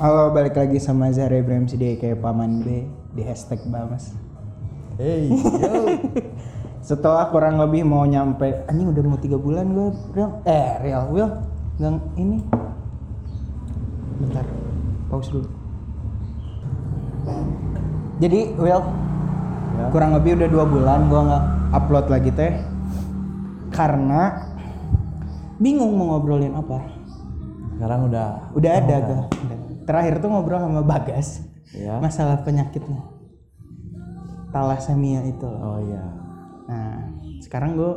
Halo, 0.00 0.32
balik 0.32 0.56
lagi 0.56 0.80
sama 0.80 1.12
Zahra 1.12 1.36
Ibrahim 1.36 1.68
CD 1.68 1.92
kayak 2.00 2.24
Paman 2.24 2.64
B 2.64 2.88
di 3.12 3.20
hashtag 3.20 3.60
Bamas. 3.68 4.16
Hey, 4.96 5.28
yo. 5.28 5.36
Setelah 6.88 7.28
kurang 7.28 7.60
lebih 7.60 7.84
mau 7.84 8.08
nyampe, 8.08 8.64
anjing 8.64 8.88
udah 8.88 9.02
mau 9.04 9.20
tiga 9.20 9.36
bulan 9.36 9.76
gue 9.76 9.92
real, 10.16 10.40
eh 10.48 10.80
real 10.80 11.04
Will, 11.12 11.28
gang 11.76 12.00
ini. 12.16 12.40
Bentar, 14.24 14.48
pause 15.12 15.28
dulu. 15.36 15.48
Jadi 18.24 18.56
Will, 18.56 18.80
Ya. 19.76 19.84
kurang 19.92 20.16
lebih 20.16 20.40
udah 20.40 20.48
dua 20.48 20.64
bulan 20.64 21.12
gue 21.12 21.20
nggak 21.28 21.44
upload 21.76 22.06
lagi 22.08 22.32
teh, 22.32 22.56
karena 23.68 24.48
bingung 25.60 25.92
mau 25.92 26.16
ngobrolin 26.16 26.56
apa. 26.56 26.88
Sekarang 27.76 28.08
udah 28.08 28.48
Udah 28.56 28.72
ada 28.80 28.96
gue. 29.04 29.20
Terakhir 29.90 30.22
tuh 30.22 30.30
ngobrol 30.30 30.62
sama 30.62 30.86
Bagas 30.86 31.42
ya. 31.74 31.98
masalah 31.98 32.46
penyakitnya 32.46 33.18
talasemia 34.50 35.22
itu 35.26 35.46
loh. 35.46 35.60
Oh 35.62 35.78
iya. 35.82 36.02
Nah, 36.66 36.94
sekarang 37.42 37.74
gue 37.74 37.92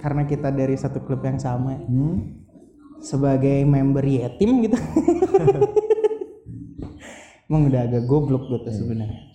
karena 0.00 0.24
kita 0.24 0.48
dari 0.48 0.76
satu 0.76 1.04
klub 1.04 1.20
yang 1.20 1.36
sama 1.36 1.76
Hmm? 1.76 2.40
sebagai 3.00 3.64
member 3.64 4.04
yatim 4.04 4.60
gitu. 4.60 4.76
Emang 7.48 7.66
udah 7.66 7.80
agak 7.88 8.04
goblok 8.04 8.44
gue 8.48 8.60
tuh 8.68 8.74
sebenarnya. 8.76 9.32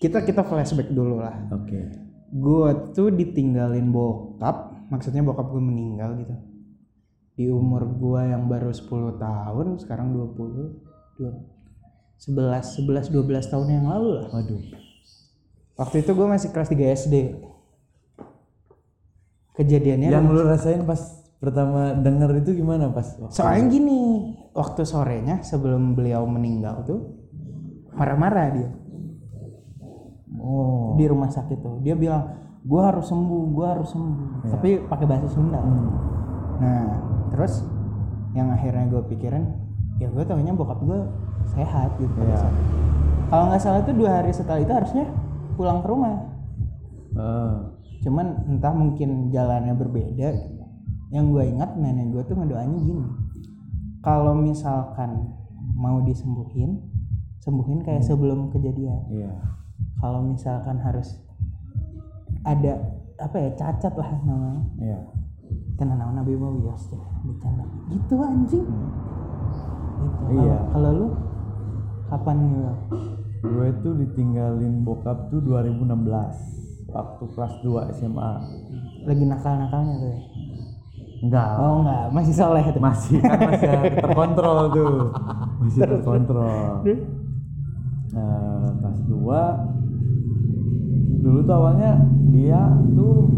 Kita 0.00 0.24
kita 0.24 0.42
flashback 0.44 0.88
dulu 0.88 1.20
lah. 1.20 1.36
Oke. 1.52 1.92
Gue 2.32 2.68
tuh 2.92 3.12
ditinggalin 3.12 3.92
bokap, 3.92 4.88
maksudnya 4.88 5.20
bokap 5.20 5.52
gue 5.52 5.62
meninggal 5.62 6.16
gitu. 6.18 6.34
Di 7.34 7.46
umur 7.48 7.86
gue 7.94 8.20
yang 8.24 8.48
baru 8.48 8.72
10 8.72 9.20
tahun, 9.20 9.66
sekarang 9.78 10.12
20 10.12 10.83
dua, 11.14 11.32
11 12.18 12.78
11 12.80 13.10
12 13.10 13.52
tahun 13.52 13.66
yang 13.70 13.86
lalu 13.86 14.08
lah. 14.18 14.26
Waduh. 14.30 14.62
Waktu 15.74 15.96
itu 16.02 16.10
gue 16.10 16.26
masih 16.26 16.48
kelas 16.50 16.70
3 16.70 16.94
SD. 16.94 17.14
Kejadiannya 19.54 20.10
Yang 20.10 20.26
lu 20.30 20.42
rasain 20.42 20.82
pas 20.82 20.98
pertama 21.38 21.94
denger 21.94 22.42
itu 22.42 22.58
gimana 22.58 22.90
pas? 22.90 23.14
soalnya 23.30 23.70
gini, 23.70 24.32
waktu 24.50 24.82
sorenya 24.82 25.44
sebelum 25.44 25.94
beliau 25.94 26.26
meninggal 26.26 26.82
tuh 26.82 27.00
marah-marah 27.94 28.48
dia 28.50 28.70
Oh. 30.34 30.92
di 30.98 31.06
rumah 31.06 31.30
sakit 31.30 31.56
tuh. 31.56 31.80
Dia 31.80 31.96
bilang, 31.96 32.26
"Gue 32.60 32.82
harus 32.82 33.06
sembuh, 33.06 33.42
gue 33.48 33.64
harus 33.66 33.88
sembuh." 33.88 34.50
Tapi 34.50 34.68
pakai 34.84 35.06
bahasa 35.06 35.28
Sunda. 35.30 35.56
Nah, 36.60 36.84
terus 37.30 37.64
yang 38.34 38.50
akhirnya 38.50 38.90
gue 38.90 39.02
pikirin, 39.08 39.44
ya 40.02 40.08
gue 40.10 40.24
taunya 40.26 40.52
bokap 40.54 40.80
gue 40.82 41.00
sehat 41.54 41.94
gitu. 41.98 42.14
Iya. 42.18 42.34
itu. 42.34 42.48
Kalau 43.30 43.44
nggak 43.50 43.62
salah 43.62 43.80
tuh 43.82 43.94
dua 43.96 44.22
hari 44.22 44.30
setelah 44.30 44.60
itu 44.62 44.72
harusnya 44.72 45.04
pulang 45.54 45.80
ke 45.82 45.88
rumah. 45.88 46.34
Ah. 47.14 47.70
cuman 48.02 48.42
entah 48.50 48.74
mungkin 48.74 49.30
jalannya 49.30 49.72
berbeda 49.72 50.28
gitu. 50.34 50.64
yang 51.08 51.30
gue 51.30 51.46
ingat 51.46 51.78
nenek 51.78 52.10
gue 52.10 52.22
tuh 52.26 52.34
ngedoain 52.36 52.74
gini 52.84 53.06
kalau 54.02 54.34
misalkan 54.36 55.30
mau 55.72 56.02
disembuhin 56.04 56.84
sembuhin 57.40 57.80
kayak 57.86 58.02
sebelum 58.04 58.52
kejadian 58.52 58.98
Iya. 59.08 59.32
kalau 60.02 60.20
misalkan 60.20 60.82
harus 60.82 61.16
ada 62.44 62.82
apa 63.16 63.36
ya 63.40 63.50
cacat 63.56 63.94
lah 63.96 64.10
namanya 64.26 64.62
Iya. 64.76 64.98
tenan 65.78 65.96
naon 65.96 66.18
nabi 66.18 66.36
mau 66.36 66.50
teh 66.76 67.00
dicanda 67.24 67.64
gitu 67.88 68.20
anjing 68.20 68.68
gitu. 69.94 70.22
Iya. 70.40 70.58
Kalau- 70.70 70.94
lu 70.94 71.06
kapan 72.06 72.36
nih? 72.38 72.52
Gue 73.44 73.68
tuh 73.80 73.92
ditinggalin 73.94 74.74
bokap 74.82 75.28
tuh 75.28 75.40
2016 75.40 76.36
waktu 76.88 77.24
kelas 77.28 77.54
2 77.60 77.92
SMA. 77.92 78.32
lagi 79.04 79.24
nakal 79.28 79.60
nakalnya 79.60 80.00
tuh 80.00 80.08
ya? 80.08 80.20
Enggak. 81.20 81.48
oh 81.56 81.80
enggak 81.80 82.04
masih 82.12 82.34
soleh 82.34 82.64
tuh 82.64 82.80
Masih 82.80 83.16
kan 83.20 83.36
masih 83.36 83.68
terkontrol 83.96 84.58
tuh. 84.70 84.96
Masih 85.60 85.80
terkontrol. 85.84 86.84
Nah, 88.14 88.70
kelas 88.80 88.98
2 89.04 89.12
dulu 91.20 91.38
tuh 91.40 91.54
awalnya 91.54 91.90
dia 92.28 92.60
tuh 92.92 93.28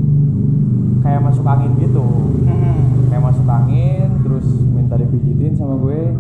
kayak 1.01 1.23
masuk 1.23 1.47
angin 1.47 1.73
gitu. 1.79 2.03
Mm-mm. 2.47 3.11
kayak 3.11 3.23
masuk 3.23 3.47
angin 3.47 4.09
terus 4.23 4.47
minta 4.67 4.95
dipijitin 4.95 5.55
sama 5.55 5.79
gue 5.79 6.15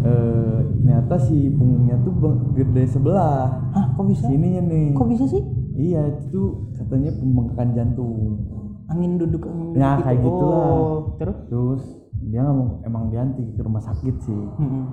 eh 0.00 0.58
ternyata 0.78 1.14
si 1.18 1.50
punggungnya 1.50 1.96
tuh 2.00 2.12
gede 2.52 2.84
sebelah 2.86 3.50
Hah, 3.70 3.84
kok 3.92 4.04
bisa? 4.04 4.24
sininya 4.24 4.62
nih 4.62 4.92
Kok 4.92 5.06
bisa 5.06 5.24
sih? 5.26 5.42
iya 5.74 6.06
itu 6.06 6.24
tuh 6.30 6.48
katanya 6.74 7.10
pembengkakan 7.14 7.68
jantung 7.72 8.38
Angin 8.86 9.14
duduk 9.16 9.44
angin 9.44 9.66
duduk 9.68 9.78
Ya, 9.78 10.00
kayak 10.00 10.18
gitulah. 10.18 10.68
Oh, 10.70 10.96
terus? 11.16 11.36
terus 11.46 11.82
dia 12.20 12.40
nggak 12.40 12.50
mau 12.52 12.68
emang 12.82 13.04
dianti 13.08 13.44
ke 13.48 13.60
rumah 13.60 13.78
sakit 13.80 14.14
sih 14.18 14.42
Mm-mm. 14.56 14.84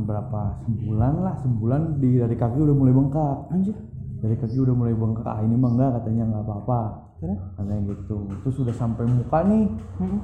berapa 0.00 0.40
sebulan 0.60 1.14
lah 1.18 1.34
sebulan 1.38 1.80
di 1.98 2.18
dari 2.18 2.34
kaki 2.34 2.58
udah 2.58 2.72
mulai 2.72 2.90
bengkak 2.90 3.36
Anjir. 3.48 3.76
dari 4.18 4.34
kaki 4.34 4.56
udah 4.56 4.74
mulai 4.74 4.90
bengkak 4.92 5.22
ah 5.24 5.38
ini 5.38 5.54
mah 5.54 5.70
enggak 5.70 5.90
katanya 5.94 6.22
nggak 6.26 6.42
apa-apa 6.42 6.80
Terus? 7.14 7.38
katanya 7.54 7.82
gitu 7.86 8.16
terus 8.42 8.56
udah 8.58 8.74
sampai 8.74 9.04
muka 9.06 9.38
nih 9.44 9.64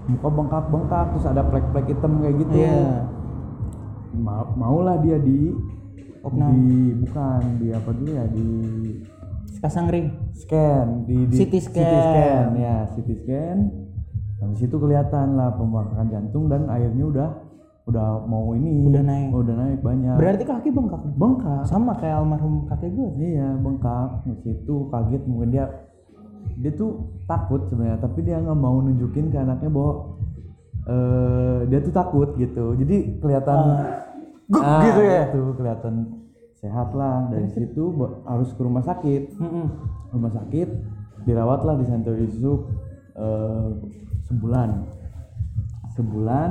muka 0.07 0.29
bengkak-bengkak 0.29 1.05
terus 1.13 1.27
ada 1.27 1.43
plek-plek 1.45 1.87
hitam 1.87 2.13
kayak 2.19 2.35
gitu 2.37 2.53
Iya. 2.57 2.89
Ma 4.13 4.43
maulah 4.51 4.99
dia 4.99 5.17
di 5.17 5.55
Opnam. 6.21 6.53
di 6.53 6.69
bukan 6.99 7.41
di 7.57 7.67
apa 7.71 7.91
dulu 7.91 8.11
ya 8.11 8.25
di 8.27 8.47
Pasang 9.59 9.87
ring. 9.87 10.09
scan 10.33 11.05
di, 11.05 11.27
di 11.27 11.37
CT 11.37 11.55
scan. 11.61 11.81
CT 11.81 11.95
scan 12.03 12.47
ya 12.57 12.77
CT 12.89 13.09
scan 13.19 13.59
dan 14.37 14.49
di 14.51 14.59
situ 14.59 14.73
kelihatan 14.75 15.35
lah 15.35 15.53
pembengkakan 15.53 16.09
jantung 16.09 16.49
dan 16.49 16.65
airnya 16.67 17.05
udah 17.05 17.29
udah 17.83 18.07
mau 18.25 18.53
ini 18.53 18.87
Udah 18.87 19.03
naik. 19.03 19.29
udah 19.31 19.55
naik 19.55 19.79
banyak 19.81 20.15
Berarti 20.15 20.45
kaki 20.45 20.69
bengkak. 20.71 21.03
bengkak 21.13 21.63
Sama 21.65 21.93
kayak 21.95 22.19
almarhum 22.19 22.65
kakek 22.67 22.89
gue. 22.91 23.11
iya 23.19 23.53
bengkak 23.55 24.25
di 24.25 24.35
situ 24.41 24.89
kaget 24.89 25.23
mungkin 25.25 25.49
dia 25.51 25.65
dia 26.57 26.73
tuh 26.73 26.91
takut 27.25 27.65
sebenarnya 27.67 27.99
tapi 27.99 28.21
dia 28.21 28.37
nggak 28.37 28.55
mau 28.55 28.79
nunjukin 28.79 29.29
ke 29.29 29.39
anaknya 29.39 29.69
bahwa 29.69 29.93
eh 30.91 31.59
dia 31.67 31.79
tuh 31.79 31.95
takut 31.95 32.35
gitu. 32.35 32.75
Jadi 32.75 32.97
kelihatan 33.19 33.59
guk 34.51 34.59
Ah, 34.59 34.83
gitu 34.83 35.01
ya? 35.01 35.23
gitu, 35.31 35.55
kelihatan 35.55 35.95
sehat 36.59 36.91
lah 36.93 37.31
dari 37.31 37.47
situ 37.49 37.95
harus 38.25 38.51
ke 38.51 38.61
rumah 38.61 38.83
sakit. 38.83 39.39
Mm-mm. 39.39 39.67
rumah 40.11 40.29
sakit 40.29 40.69
dirawat 41.23 41.63
lah 41.63 41.79
di 41.79 41.87
Santo 41.87 42.11
Yusuf 42.11 42.67
eh, 43.15 43.69
sebulan. 44.27 44.69
Sebulan 45.91 46.51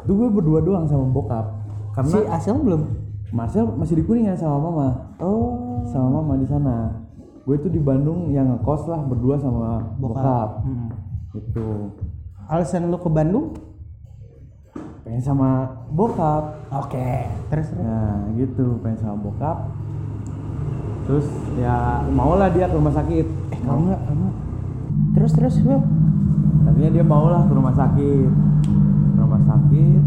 itu 0.00 0.12
gue 0.14 0.28
berdua 0.30 0.60
doang 0.60 0.88
sama 0.88 1.04
bokap. 1.06 1.46
Karena 1.92 2.08
Si 2.10 2.20
Asel 2.24 2.56
belum? 2.56 2.82
Marcel 3.30 3.68
masih 3.70 3.94
di 3.94 4.04
Kuningan 4.04 4.34
sama 4.34 4.56
mama. 4.58 4.88
Oh. 5.20 5.84
sama 5.86 6.18
mama 6.18 6.34
di 6.34 6.44
sana. 6.44 6.96
Gue 7.44 7.56
tuh 7.56 7.68
di 7.68 7.78
Bandung 7.78 8.30
yang 8.30 8.48
ngekos 8.52 8.84
lah 8.86 9.00
berdua 9.00 9.36
sama 9.36 9.80
bokap, 9.96 10.64
Mm-mm. 10.64 10.88
gitu 11.34 11.66
Alasan 12.50 12.90
lu 12.90 12.98
ke 12.98 13.08
Bandung? 13.08 13.54
pengen 15.00 15.22
sama 15.24 15.48
bokap 15.88 16.60
Oke. 16.70 17.26
Terus 17.48 17.66
terus. 17.68 17.82
nah 17.82 18.30
gitu 18.32 18.78
pengen 18.78 19.00
sama 19.00 19.16
bokap 19.18 19.58
terus 21.02 21.26
ya 21.56 22.04
maulah 22.06 22.46
dia 22.48 22.66
ke 22.66 22.76
rumah 22.76 22.92
sakit 22.92 23.26
Eh, 23.50 23.58
kamu 23.58 23.80
nggak 23.88 24.02
kamu. 24.04 24.28
Terus 25.10 25.32
terus 25.32 25.54
Will. 25.60 25.82
Akhirnya 26.62 26.90
dia 26.92 27.04
maulah 27.04 27.42
ke 27.42 27.52
rumah 27.52 27.72
sakit 27.72 28.30
ke 29.10 29.18
rumah 29.18 29.42
sakit 29.42 30.02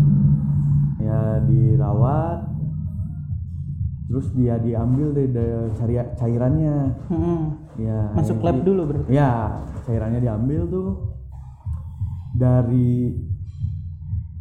ya 1.01 1.19
dirawat 1.41 2.39
terus 4.05 4.29
dia 4.31 4.55
diambil 4.57 5.09
dari 5.11 5.27
cari- 5.73 6.13
cairannya 6.13 6.75
Mm-mm. 7.09 7.39
ya 7.75 8.13
Masuk 8.13 8.39
lab 8.39 8.55
di- 8.55 8.63
dulu 8.63 8.81
berarti. 8.85 9.09
ya 9.09 9.57
cairannya 9.83 10.21
diambil 10.21 10.61
tuh 10.65 10.89
dari 12.33 13.13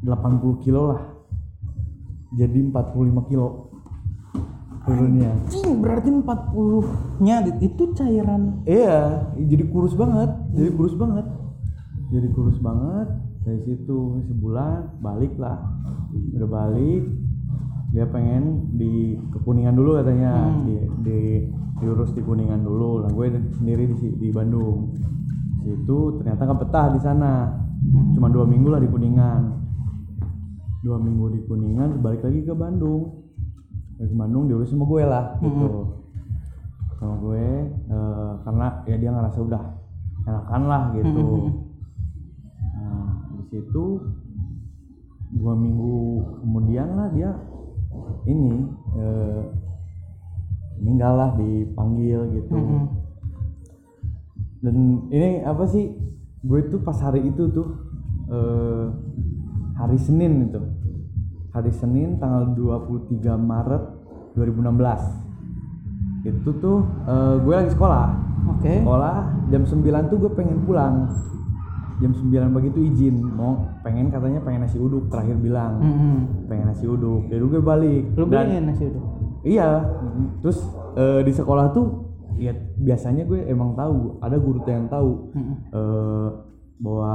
80 0.03 0.65
kilo 0.65 0.83
lah. 0.97 1.03
Jadi 2.33 2.59
45 2.73 3.29
kilo 3.29 3.73
turunnya. 4.83 5.31
Cing, 5.47 5.79
berarti 5.79 6.11
40-nya 6.11 7.37
itu 7.63 7.95
cairan. 7.95 8.67
iya 8.67 9.31
jadi 9.39 9.65
kurus 9.71 9.95
banget 9.95 10.31
jadi 10.53 10.71
kurus 10.75 10.95
banget. 10.99 11.27
Jadi 12.13 12.29
kurus 12.37 12.59
banget 12.61 13.09
dari 13.47 13.61
situ 13.65 14.21
sebulan 14.29 15.01
balik 15.01 15.33
lah. 15.39 15.63
Udah 16.37 16.49
balik 16.51 17.09
dia 17.93 18.09
pengen 18.09 18.73
di 18.77 19.17
ke 19.33 19.39
kuningan 19.45 19.77
dulu 19.77 19.97
katanya. 20.03 20.51
Di, 20.67 20.77
di 21.05 21.21
diurus 21.81 22.13
di 22.13 22.21
kuningan 22.21 22.61
dulu. 22.61 23.07
Lah 23.07 23.11
gue 23.15 23.27
sendiri 23.57 23.87
di 23.97 24.19
di 24.19 24.29
Bandung. 24.29 24.93
Situ 25.63 26.21
ternyata 26.21 26.43
nggak 26.43 26.61
betah 26.69 26.87
di 26.91 27.01
sana 27.01 27.62
cuma 28.15 28.31
dua 28.31 28.47
minggu 28.47 28.69
lah 28.71 28.81
di 28.81 28.89
kuningan. 28.89 29.43
Dua 30.83 30.99
minggu 30.99 31.31
di 31.35 31.41
kuningan 31.47 32.03
balik 32.03 32.27
lagi 32.27 32.43
ke 32.43 32.55
Bandung. 32.55 33.23
Balik 33.99 34.11
ke 34.11 34.17
Bandung 34.19 34.51
diurus 34.51 34.71
sama 34.71 34.87
gue 34.87 35.03
lah 35.07 35.39
gitu. 35.39 35.69
Sama 36.99 37.15
gue 37.23 37.47
eh, 37.71 38.33
karena 38.47 38.67
ya 38.87 38.97
dia 38.99 39.11
ngerasa 39.11 39.39
udah 39.43 39.63
enakan 40.27 40.63
lah 40.67 40.83
gitu. 40.95 41.27
Nah 42.79 43.07
di 43.39 43.43
situ 43.51 43.85
dua 45.33 45.55
minggu 45.57 46.23
kemudian 46.45 46.89
lah 46.99 47.09
dia 47.15 47.31
ini 48.27 48.67
eh, 48.99 49.43
meninggal 50.83 51.13
lah 51.15 51.31
dipanggil 51.39 52.27
gitu. 52.39 52.59
Dan 54.63 55.07
ini 55.11 55.43
apa 55.43 55.67
sih 55.67 55.91
gue 56.43 56.61
tuh 56.69 56.83
pas 56.83 56.99
hari 56.99 57.23
itu 57.23 57.47
tuh 57.51 57.69
eh, 58.29 58.87
hari 59.79 59.99
Senin 59.99 60.51
itu. 60.51 60.61
Hari 61.53 61.71
Senin 61.71 62.17
tanggal 62.17 62.49
23 62.57 63.21
Maret 63.37 63.83
2016 64.35 66.27
itu 66.27 66.51
tuh 66.59 66.79
eh, 67.07 67.35
gue 67.41 67.55
lagi 67.55 67.71
sekolah. 67.71 68.07
Oke. 68.43 68.83
sekolah 68.83 69.17
jam 69.55 69.63
9 69.63 70.11
tuh 70.11 70.19
gue 70.19 70.33
pengen 70.35 70.67
pulang. 70.67 71.07
Jam 72.03 72.11
9 72.11 72.27
pagi 72.51 72.69
tuh 72.75 72.83
izin. 72.83 73.23
Mau 73.23 73.63
pengen 73.87 74.11
katanya 74.11 74.43
pengen 74.43 74.67
nasi 74.67 74.83
uduk 74.83 75.07
terakhir 75.07 75.39
bilang. 75.39 75.79
Mm-mm. 75.79 76.17
pengen 76.51 76.75
nasi 76.75 76.91
uduk. 76.91 77.31
Jadi 77.31 77.39
gue 77.39 77.63
balik. 77.63 78.03
Lu 78.19 78.27
Dan- 78.27 78.51
beliin 78.51 78.65
nasi 78.67 78.91
uduk? 78.91 79.05
Iya, 79.43 79.83
terus 80.39 80.63
eh, 80.95 81.23
di 81.23 81.35
sekolah 81.35 81.75
tuh 81.75 82.12
ya 82.39 82.53
biasanya 82.77 83.25
gue 83.25 83.45
emang 83.45 83.75
tahu 83.75 84.19
ada 84.21 84.37
guru 84.37 84.61
tuh 84.63 84.73
yang 84.73 84.87
tahu 84.89 85.11
Mm-mm. 85.33 85.57
eh, 85.73 86.29
bahwa 86.79 87.13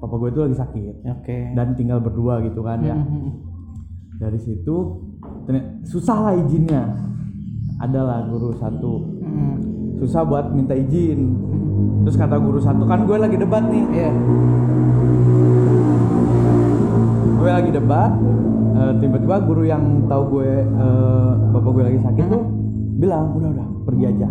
papa 0.00 0.14
gue 0.16 0.28
itu 0.32 0.40
lagi 0.40 0.56
sakit 0.56 0.94
Oke. 1.20 1.38
dan 1.52 1.76
tinggal 1.76 2.00
berdua 2.00 2.40
gitu 2.40 2.60
kan 2.60 2.80
ya. 2.80 2.96
Dari 4.20 4.36
situ 4.36 4.76
susah 5.84 6.18
lah 6.28 6.34
izinnya. 6.36 6.84
Adalah 7.80 8.28
guru 8.28 8.52
satu 8.56 8.92
Mm-mm. 9.24 9.54
susah 10.00 10.24
buat 10.24 10.52
minta 10.52 10.76
izin. 10.76 11.36
Terus 12.04 12.16
kata 12.16 12.36
guru 12.40 12.60
satu 12.60 12.84
kan 12.84 13.04
gue 13.04 13.16
lagi 13.16 13.36
debat 13.36 13.64
nih. 13.64 13.84
Iya. 13.92 14.10
gue 17.40 17.48
lagi 17.48 17.70
debat 17.72 18.12
eh, 18.76 18.92
tiba-tiba 19.00 19.36
guru 19.40 19.64
yang 19.64 20.04
tahu 20.04 20.22
gue 20.38 20.50
eh, 20.60 21.30
bapak 21.56 21.70
gue 21.72 21.84
lagi 21.88 21.98
sakit 22.04 22.24
tuh 22.28 22.42
bilang 23.00 23.32
udah 23.32 23.48
udah 23.48 23.68
pergi 23.90 24.04
aja. 24.06 24.28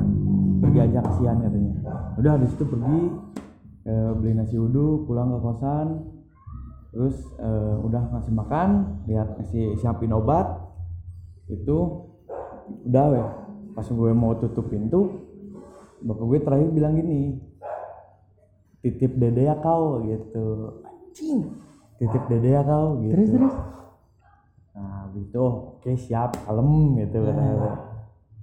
Pergi 0.64 0.80
aja 0.80 1.00
kasihan 1.04 1.38
katanya. 1.44 1.74
Udah 2.16 2.34
di 2.40 2.48
situ 2.48 2.64
pergi 2.64 3.00
eh, 3.84 4.12
beli 4.16 4.32
nasi 4.40 4.56
uduk 4.56 5.04
pulang 5.04 5.36
ke 5.36 5.40
kosan. 5.44 5.88
Terus 6.96 7.16
eh, 7.38 7.76
udah 7.84 8.04
ngasih 8.16 8.34
makan 8.34 8.70
lihat 9.12 9.36
ngasih 9.36 9.76
siapin 9.84 10.16
obat. 10.16 10.48
Itu 11.52 12.08
udah 12.88 13.06
weh. 13.12 13.28
Pas 13.76 13.86
gue 13.86 14.12
mau 14.16 14.34
tutup 14.40 14.72
pintu 14.72 15.30
bapak 16.00 16.26
gue 16.32 16.40
terakhir 16.40 16.70
bilang 16.72 16.96
gini 16.96 17.36
titip 18.80 19.20
dede 19.20 19.52
ya 19.52 19.60
kau 19.60 20.00
gitu. 20.08 20.80
Anjing. 20.88 21.52
Titip 22.00 22.24
dede 22.32 22.56
ya 22.56 22.64
kau 22.64 23.04
gitu. 23.04 23.16
Terus? 23.16 23.30
Terus. 23.36 23.56
nah 24.70 25.12
gitu 25.12 25.44
oke 25.76 25.92
siap 26.00 26.40
kalem 26.48 26.96
gitu. 27.04 27.20
Kata 27.20 27.44
gue. 27.44 27.89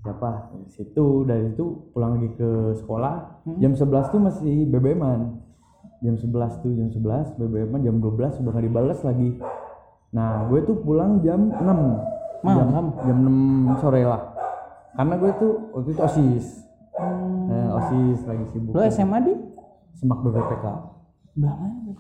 Siapa 0.07 0.31
dari 0.49 0.71
situ 0.71 1.05
dari 1.23 1.43
situ 1.47 1.65
pulang 1.91 2.17
lagi 2.17 2.31
ke 2.33 2.49
sekolah 2.77 3.15
jam 3.57 3.73
11 3.73 3.83
tuh 4.09 4.21
masih 4.21 4.55
BBM-an 4.65 5.43
jam 5.99 6.15
11 6.15 6.31
tuh 6.61 6.71
jam 6.73 6.89
11 6.89 7.35
BBM-an 7.35 7.81
jam 7.83 7.97
12 7.97 8.41
udah 8.41 8.53
gak 8.53 8.65
dibalas 8.65 9.01
lagi 9.01 9.37
nah 10.09 10.47
gue 10.47 10.63
tuh 10.63 10.77
pulang 10.79 11.19
jam 11.21 11.51
6 11.51 11.59
jam, 11.59 11.77
Malam. 12.41 12.87
jam 13.01 13.19
6 13.19 13.83
sore 13.83 14.03
lah 14.03 14.23
karena 14.95 15.15
gue 15.17 15.31
tuh 15.37 15.53
waktu 15.73 15.91
itu 15.91 16.01
osis 16.01 16.47
Hmm. 16.97 17.45
Eh, 17.47 17.69
osis 17.77 18.25
lagi 18.25 18.45
sibuk 18.49 18.73
Lu 18.73 18.81
SMA 18.87 19.21
di? 19.21 19.37
semak 19.93 20.17
BPPK 20.19 20.65
Udah 21.37 21.53
mana? 21.53 21.93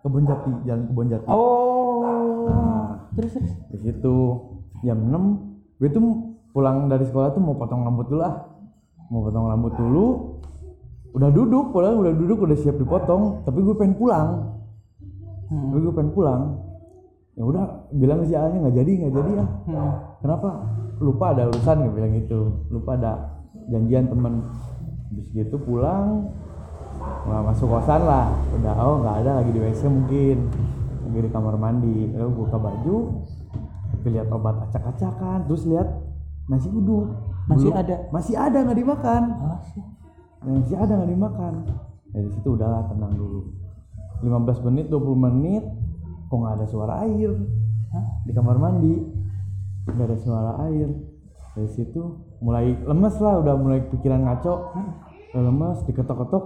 kebun 0.00 0.24
jati 0.24 0.48
jalan 0.64 0.88
kebun 0.88 1.06
jati 1.08 1.28
Oh. 1.28 2.96
Terus 3.12 3.36
terus. 3.36 3.52
di 3.68 3.78
situ 3.78 4.16
jam 4.80 4.96
6 4.96 5.76
gue 5.76 5.88
tuh 5.90 6.00
pulang 6.50 6.90
dari 6.90 7.06
sekolah 7.06 7.34
tuh 7.34 7.42
mau 7.42 7.54
potong 7.54 7.86
rambut 7.86 8.06
dulu 8.10 8.20
lah 8.20 8.50
mau 9.10 9.26
potong 9.26 9.46
rambut 9.50 9.74
dulu. 9.74 10.06
Udah 11.10 11.30
duduk 11.34 11.74
padahal 11.74 11.98
udah 11.98 12.14
duduk 12.14 12.38
udah 12.46 12.56
siap 12.56 12.78
dipotong. 12.78 13.42
Tapi 13.42 13.58
gue 13.60 13.74
pengen 13.74 13.98
pulang. 13.98 14.28
Hmm. 15.50 15.74
tapi 15.74 15.82
gue 15.82 15.94
pengen 15.98 16.12
pulang. 16.14 16.42
Ya 17.34 17.42
udah 17.42 17.64
bilang 17.90 18.22
si 18.22 18.38
Alnya 18.38 18.62
nggak 18.62 18.76
jadi 18.78 18.90
nggak 19.02 19.14
jadi 19.18 19.30
ya 19.34 19.46
Hmm. 19.66 19.92
kenapa? 20.22 20.48
Lupa 21.02 21.34
ada 21.34 21.50
urusan 21.50 21.76
gue 21.82 21.92
bilang 21.98 22.12
gitu. 22.14 22.40
Lupa 22.70 22.94
ada 22.94 23.12
janjian 23.66 24.06
temen. 24.06 24.46
Habis 25.10 25.26
gitu 25.34 25.58
pulang 25.58 26.30
nggak 27.26 27.42
masuk 27.50 27.66
kosan 27.66 28.06
lah. 28.06 28.30
Udah 28.54 28.74
oh 28.78 29.02
nggak 29.02 29.16
ada 29.26 29.30
lagi 29.42 29.50
di 29.50 29.58
WC 29.58 29.90
mungkin. 29.90 30.38
Lagi 31.10 31.18
di 31.26 31.30
kamar 31.34 31.58
mandi. 31.58 32.14
Lalu 32.14 32.30
buka 32.46 32.56
baju 32.62 33.26
tapi 33.90 34.06
lihat 34.14 34.30
obat 34.30 34.70
acak-acakan. 34.70 35.50
Terus 35.50 35.66
lihat 35.66 35.88
nasi 36.50 36.66
uduk. 36.68 37.06
Masih 37.46 37.70
Belum- 37.70 37.78
ada? 37.78 37.96
masih 38.10 38.34
ada 38.34 38.58
nggak 38.60 38.78
dimakan. 38.78 39.22
Oh, 39.38 39.58
sih. 39.70 39.82
masih 40.40 40.76
ada 40.76 40.92
nggak 40.98 41.10
dimakan. 41.10 41.52
Dari 42.10 42.28
situ 42.34 42.48
udahlah 42.50 42.90
tenang 42.90 43.14
dulu. 43.14 43.40
15 44.20 44.60
menit 44.66 44.90
20 44.90 45.16
menit 45.16 45.64
kok 46.26 46.36
nggak 46.36 46.54
ada 46.58 46.66
suara 46.66 46.94
air? 47.06 47.30
Hah? 47.90 48.06
di 48.22 48.30
kamar 48.30 48.58
mandi. 48.58 48.94
Nggak 49.86 50.06
ada 50.06 50.18
suara 50.18 50.52
air. 50.66 50.90
Dari 51.54 51.70
situ 51.70 52.02
mulai 52.38 52.74
lemes 52.78 53.14
lah 53.18 53.38
udah 53.38 53.54
mulai 53.54 53.80
pikiran 53.86 54.22
ngaco. 54.22 54.54
Udah 55.30 55.42
lemes 55.42 55.78
diketok-ketok 55.86 56.44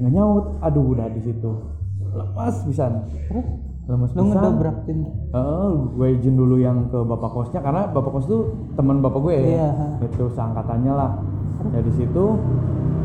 nggak 0.00 0.12
nyaut. 0.12 0.60
Aduh 0.60 0.92
udah 0.92 1.08
di 1.08 1.20
situ. 1.20 1.50
Lemes 2.12 2.56
pisan. 2.64 3.04
Terus 3.28 3.46
lemes 3.86 4.10
lu 4.18 4.22
ngedobrak 4.26 4.76
pintu. 4.82 5.10
Heeh, 5.30 5.70
gue 5.94 6.08
izin 6.18 6.34
dulu 6.34 6.58
yang 6.58 6.90
ke 6.90 6.98
bapak 7.06 7.30
kosnya 7.30 7.62
karena 7.62 7.86
bapak 7.86 8.18
kos 8.18 8.26
tuh 8.26 8.50
teman 8.74 8.98
bapak 8.98 9.22
gue 9.22 9.34
Iya. 9.54 9.70
itu 10.02 10.26
seangkatannya 10.34 10.90
lah. 10.90 11.22
Dari 11.70 11.90
situ 11.94 12.24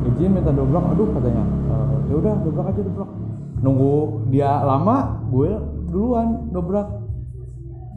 izin 0.09 0.33
minta 0.33 0.49
dobrak 0.49 0.81
aduh 0.89 1.05
katanya. 1.13 1.45
"Eh, 1.45 1.93
ya 2.09 2.15
udah 2.17 2.33
dobrak 2.41 2.65
aja 2.73 2.81
dobrak. 2.81 3.09
Nunggu 3.61 3.93
dia 4.33 4.65
lama 4.65 5.21
gue 5.29 5.49
duluan 5.93 6.49
dobrak. 6.49 6.89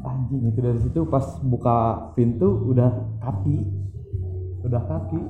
Anjing 0.04 0.52
itu 0.52 0.60
dari 0.60 0.78
situ 0.84 1.08
pas 1.08 1.25
buka 1.40 2.12
pintu 2.12 2.69
udah 2.69 2.92
kaki. 3.25 3.64
Udah 4.61 4.85
kaki. 4.85 5.20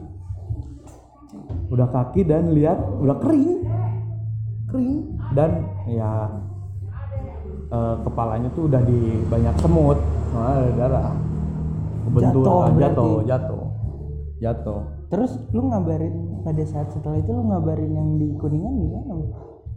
Udah 1.71 1.87
kaki 1.87 2.27
dan 2.27 2.51
lihat 2.51 2.83
udah 2.99 3.15
kering. 3.23 3.63
Kering 4.67 5.01
dan 5.39 5.71
ya 5.87 6.27
eh, 7.71 7.95
kepalanya 8.05 8.49
tuh 8.53 8.69
udah 8.69 8.83
di 8.85 9.23
banyak 9.29 9.55
semut. 9.61 9.99
Malah 10.35 10.55
ada 10.61 10.71
darah. 10.75 11.11
Kebentur 12.05 12.45
Jatuh 12.45 12.61
ah, 12.61 12.71
jatuh 12.77 13.15
jatuh. 13.25 13.63
Jatuh. 14.43 14.81
Terus 15.09 15.33
lu 15.55 15.63
ngabarin 15.73 16.15
pada 16.45 16.63
saat 16.69 16.93
setelah 16.93 17.17
itu 17.17 17.31
lu 17.33 17.49
ngabarin 17.49 17.93
yang 17.95 18.09
di 18.21 18.35
Kuningan 18.37 18.75
gimana? 18.77 19.13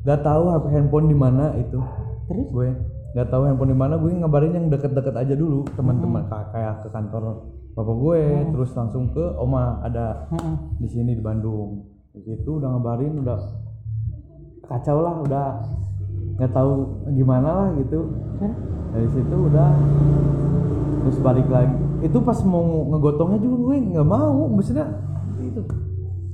Nggak 0.04 0.22
tahu 0.24 0.44
HP 0.52 0.66
handphone 0.74 1.08
di 1.08 1.18
mana 1.18 1.56
itu. 1.56 1.80
Terus? 2.28 2.48
gue 2.52 2.68
nggak 3.16 3.28
tahu 3.32 3.42
handphone 3.48 3.72
di 3.72 3.78
mana. 3.78 3.94
Gue 3.96 4.12
ngabarin 4.12 4.52
yang 4.56 4.66
deket-deket 4.68 5.16
aja 5.16 5.34
dulu 5.38 5.64
teman-teman 5.78 6.28
Ka- 6.28 6.52
kayak 6.52 6.84
ke 6.84 6.90
kantor 6.92 7.24
bapak 7.78 7.96
gue. 7.96 8.22
Terus 8.52 8.72
langsung 8.76 9.04
ke 9.14 9.24
oma 9.40 9.80
ada 9.86 10.28
Heeh. 10.36 10.56
di 10.84 10.88
sini 10.90 11.12
di 11.16 11.24
Bandung. 11.24 11.86
Di 12.12 12.22
situ 12.26 12.60
udah 12.60 12.76
ngabarin 12.76 13.14
udah 13.24 13.40
kacau 14.68 15.00
lah 15.00 15.16
udah 15.24 15.48
nggak 16.38 16.52
tahu 16.54 16.72
gimana 17.12 17.50
lah 17.50 17.68
gitu. 17.82 18.00
Terus? 18.38 18.56
dari 18.88 19.08
situ 19.14 19.36
udah 19.36 19.70
terus 21.04 21.18
balik 21.22 21.48
lagi. 21.52 21.76
Itu 22.02 22.18
pas 22.24 22.40
mau 22.46 22.88
ngegotongnya 22.94 23.40
juga 23.42 23.56
gue 23.70 23.78
nggak 23.94 24.08
mau 24.08 24.48
maksudnya 24.50 24.86
itu. 25.42 25.62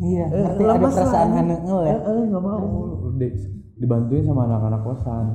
Iya, 0.03 0.25
Eh, 0.27 0.41
ngerti 0.43 0.63
ada 0.67 0.79
perasaan 0.79 1.29
hanengel 1.31 1.79
ya. 1.87 1.95
Eh, 1.95 1.99
eh, 2.03 2.23
nggak 2.27 2.43
mau. 2.43 2.65
Di- 3.15 3.35
dibantuin 3.79 4.25
sama 4.25 4.47
anak-anak 4.49 4.81
kosan. 4.83 5.25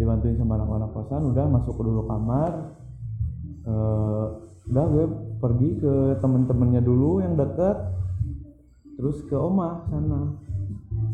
Dibantuin 0.00 0.36
sama 0.40 0.56
anak-anak 0.56 0.90
kosan 0.94 1.20
udah 1.32 1.44
masuk 1.48 1.74
ke 1.76 1.82
dulu 1.84 2.02
kamar. 2.08 2.52
Eh, 3.64 4.26
udah 4.72 4.84
gue 4.88 5.06
pergi 5.40 5.70
ke 5.80 5.94
temen-temennya 6.24 6.80
dulu 6.80 7.20
yang 7.20 7.36
deket. 7.36 7.76
Terus 8.96 9.20
ke 9.28 9.36
oma 9.36 9.84
sana. 9.90 10.38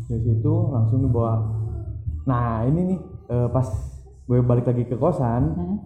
Dari 0.07 0.21
situ 0.21 0.53
langsung 0.71 1.03
dibawa 1.03 1.60
nah 2.25 2.63
ini 2.65 2.95
nih 2.95 2.99
eh, 3.29 3.47
pas 3.49 3.67
gue 4.27 4.39
balik 4.41 4.65
lagi 4.69 4.83
ke 4.87 4.95
kosan 4.95 5.43
Hmm. 5.51 5.77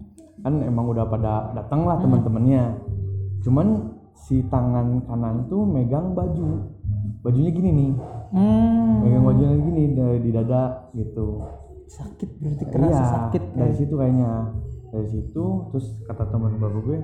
kan 0.44 0.54
emang 0.62 0.92
udah 0.92 1.08
pada 1.08 1.56
datang 1.56 1.88
lah 1.88 1.98
teman-temannya 1.98 2.78
cuman 3.42 3.96
si 4.16 4.42
tangan 4.48 5.06
kanan 5.06 5.46
tuh 5.52 5.64
megang 5.68 6.16
baju. 6.16 6.72
Bajunya 7.22 7.52
gini 7.52 7.70
nih. 7.72 7.92
Hmm. 8.32 9.06
megang 9.06 9.24
bajunya 9.26 9.58
gini 9.60 9.84
dari 9.94 10.20
di 10.22 10.30
dada 10.34 10.90
gitu. 10.94 11.42
Sakit 11.86 12.30
berarti 12.42 12.64
kerasa 12.70 12.90
iya 12.90 13.02
sakit 13.06 13.44
dari 13.54 13.74
kan. 13.74 13.80
situ 13.80 13.94
kayaknya. 13.94 14.32
Dari 14.92 15.08
situ 15.12 15.44
terus 15.72 15.86
kata 16.08 16.24
teman 16.32 16.58
bapak 16.58 16.82
gue 16.84 17.00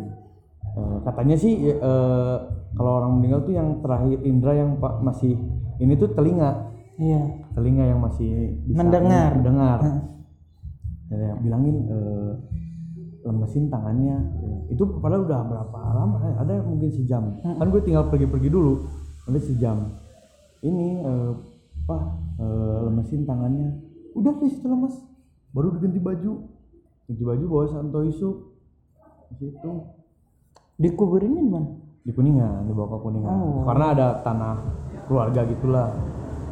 Eh, 0.72 0.98
katanya 1.04 1.36
sih 1.36 1.68
eh, 1.68 2.36
kalau 2.78 2.92
orang 3.04 3.20
meninggal 3.20 3.44
tuh 3.44 3.52
yang 3.52 3.84
terakhir 3.84 4.24
indra 4.24 4.56
yang 4.56 4.80
masih 5.04 5.36
ini 5.84 6.00
tuh 6.00 6.16
telinga 6.16 6.72
iya. 6.98 7.22
Telinga 7.54 7.84
yang 7.86 8.00
masih 8.02 8.58
bisa 8.66 8.80
Mendengar. 8.82 9.30
mendengar. 9.38 9.80
Ya, 11.12 11.32
bilangin 11.44 11.76
eh, 11.92 12.32
lemesin 13.22 13.68
tangannya. 13.68 14.18
Itu 14.72 14.88
padahal 15.04 15.28
udah 15.28 15.40
berapa 15.44 15.80
lama 15.92 16.18
Eh, 16.24 16.36
ada 16.40 16.64
mungkin 16.64 16.90
sejam. 16.90 17.36
Kan 17.44 17.68
gue 17.68 17.82
tinggal 17.84 18.08
pergi-pergi 18.08 18.48
dulu. 18.48 18.88
Ada 19.28 19.40
sejam. 19.44 19.92
Ini 20.64 20.88
eh, 21.04 21.32
apa 21.84 21.98
eh, 22.40 22.78
lemesin 22.88 23.28
tangannya. 23.28 23.76
Udah 24.16 24.34
di 24.40 24.48
situ 24.48 24.66
lemes. 24.66 24.96
Baru 25.52 25.76
diganti 25.76 26.00
baju. 26.00 26.34
Ganti 27.12 27.24
baju 27.28 27.44
bawa 27.46 27.66
santo 27.68 28.00
isu. 28.08 28.30
Di 29.36 29.52
situ. 29.52 29.72
Dikuburinnya 30.80 31.42
di 31.44 31.52
mana? 31.52 31.70
Di 32.02 32.10
kuningan 32.10 32.66
dibawa 32.66 32.88
ke 32.88 32.98
kuningan. 33.06 33.30
Oh. 33.30 33.62
karena 33.62 33.86
ada 33.94 34.08
tanah 34.26 34.56
keluarga 35.06 35.46
gitulah 35.46 35.94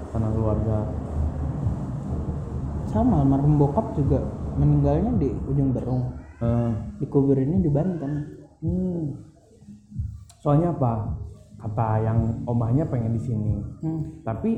tanah 0.10 0.30
keluarga. 0.34 0.78
Sama 2.90 3.22
almarhum 3.22 3.62
bokap 3.62 3.94
juga 3.94 4.26
meninggalnya 4.58 5.12
di 5.22 5.30
ujung 5.46 5.70
berung. 5.72 6.04
Eh, 6.40 6.72
dikuburinnya 7.04 7.60
di 7.60 7.70
Banten. 7.70 8.14
Hmm. 8.60 9.16
soalnya 10.40 10.72
apa? 10.72 11.16
Kata 11.60 12.00
yang 12.00 12.44
omahnya 12.48 12.88
pengen 12.88 13.16
di 13.16 13.22
sini. 13.24 13.56
Hmm. 13.84 14.24
tapi 14.24 14.56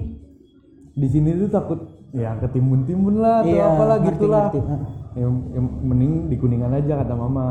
di 0.92 1.08
sini 1.10 1.34
tuh 1.38 1.50
takut 1.50 1.80
ya 2.14 2.38
ketimbun-timbun 2.38 3.18
lah 3.18 3.42
atau 3.42 3.50
Iya, 3.50 3.64
apalah 3.66 3.98
ngerti, 3.98 4.18
gitulah. 4.22 4.46
ngerti. 4.52 4.60
Yang, 5.18 5.34
yang 5.58 5.66
mending 5.86 6.14
di 6.30 6.36
kuningan 6.38 6.74
aja 6.76 6.94
kata 7.02 7.14
mama. 7.18 7.48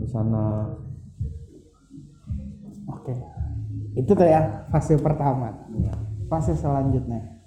Di 0.00 0.06
sana. 0.08 0.72
Oke. 2.88 3.12
Itu 3.96 4.10
tuh 4.16 4.24
ya 4.24 4.64
fase 4.72 4.96
pertama. 4.96 5.52
Iya. 5.76 5.94
Fase 6.30 6.54
selanjutnya. 6.54 7.42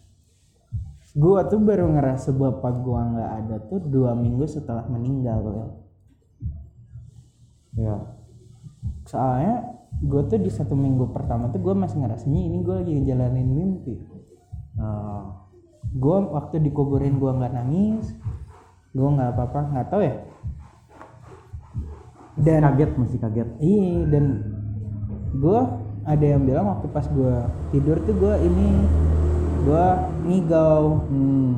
Gua 1.16 1.48
tuh 1.48 1.62
baru 1.63 1.88
ngerasa 1.94 2.36
bapak 2.36 2.74
gua 2.84 3.02
nggak 3.08 3.32
ada 3.40 3.56
tuh 3.72 3.80
dua 3.80 4.12
minggu 4.12 4.44
setelah 4.44 4.84
meninggal 4.92 5.40
Wel. 5.40 5.70
ya. 7.80 7.96
Soalnya 9.08 9.74
gue 10.04 10.22
tuh 10.28 10.40
di 10.42 10.52
satu 10.52 10.75
minggu 10.75 11.16
pertama 11.16 11.48
tuh 11.48 11.63
gue 11.63 11.72
masih 11.72 12.04
ngerasanya 12.04 12.42
ini 12.44 12.58
gue 12.60 12.75
lagi 12.75 12.92
ngejalanin 12.92 13.50
mimpi. 13.50 13.96
Nah, 14.75 15.48
gue 15.94 16.18
waktu 16.34 16.60
dikuburin 16.60 17.22
gue 17.22 17.32
nggak 17.32 17.54
nangis 17.56 18.12
gue 18.94 19.10
nggak 19.10 19.34
apa-apa 19.34 19.60
nggak 19.74 19.88
tahu 19.90 20.02
ya. 20.06 20.16
Dan 22.34 22.66
kaget 22.66 22.92
masih 22.98 23.20
kaget. 23.22 23.50
Iya 23.62 23.94
dan 24.10 24.25
gue 25.34 25.60
ada 26.03 26.25
yang 26.25 26.43
bilang 26.43 26.67
waktu 26.67 26.88
pas 26.91 27.07
gue 27.07 27.36
tidur 27.72 27.98
tuh 28.03 28.15
gue 28.15 28.33
ini 28.43 28.69
gue 29.63 29.86
ngigau. 30.27 30.83
Hmm. 31.07 31.53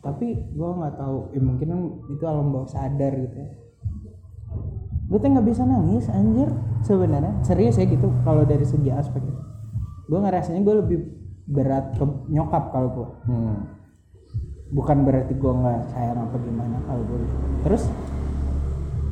tapi 0.00 0.32
gue 0.32 0.70
nggak 0.80 0.96
tahu 0.96 1.28
ya 1.36 1.40
mungkin 1.44 1.68
itu 2.08 2.24
alam 2.24 2.56
bawah 2.56 2.64
sadar 2.64 3.12
gitu 3.20 3.36
ya. 3.36 3.52
Gue 5.12 5.18
tuh 5.20 5.28
nggak 5.28 5.44
bisa 5.44 5.68
nangis 5.68 6.08
anjir. 6.08 6.48
Sebenarnya 6.80 7.36
serius 7.44 7.76
ya 7.76 7.84
gitu 7.84 8.08
kalau 8.24 8.48
dari 8.48 8.64
segi 8.64 8.88
aspek 8.88 9.20
itu. 9.20 9.42
Gue 10.08 10.18
ngerasanya 10.24 10.64
gue 10.64 10.74
lebih 10.80 10.98
berat 11.50 11.98
ke 11.98 12.04
nyokap 12.32 12.70
kalau 12.72 12.88
gue 12.94 13.08
Hmm. 13.26 13.58
bukan 14.70 15.02
berarti 15.02 15.34
gue 15.34 15.52
nggak 15.52 15.80
sayang 15.90 16.30
apa 16.30 16.36
gimana 16.38 16.78
kalau 16.86 17.02
gue 17.02 17.18
terus 17.66 17.90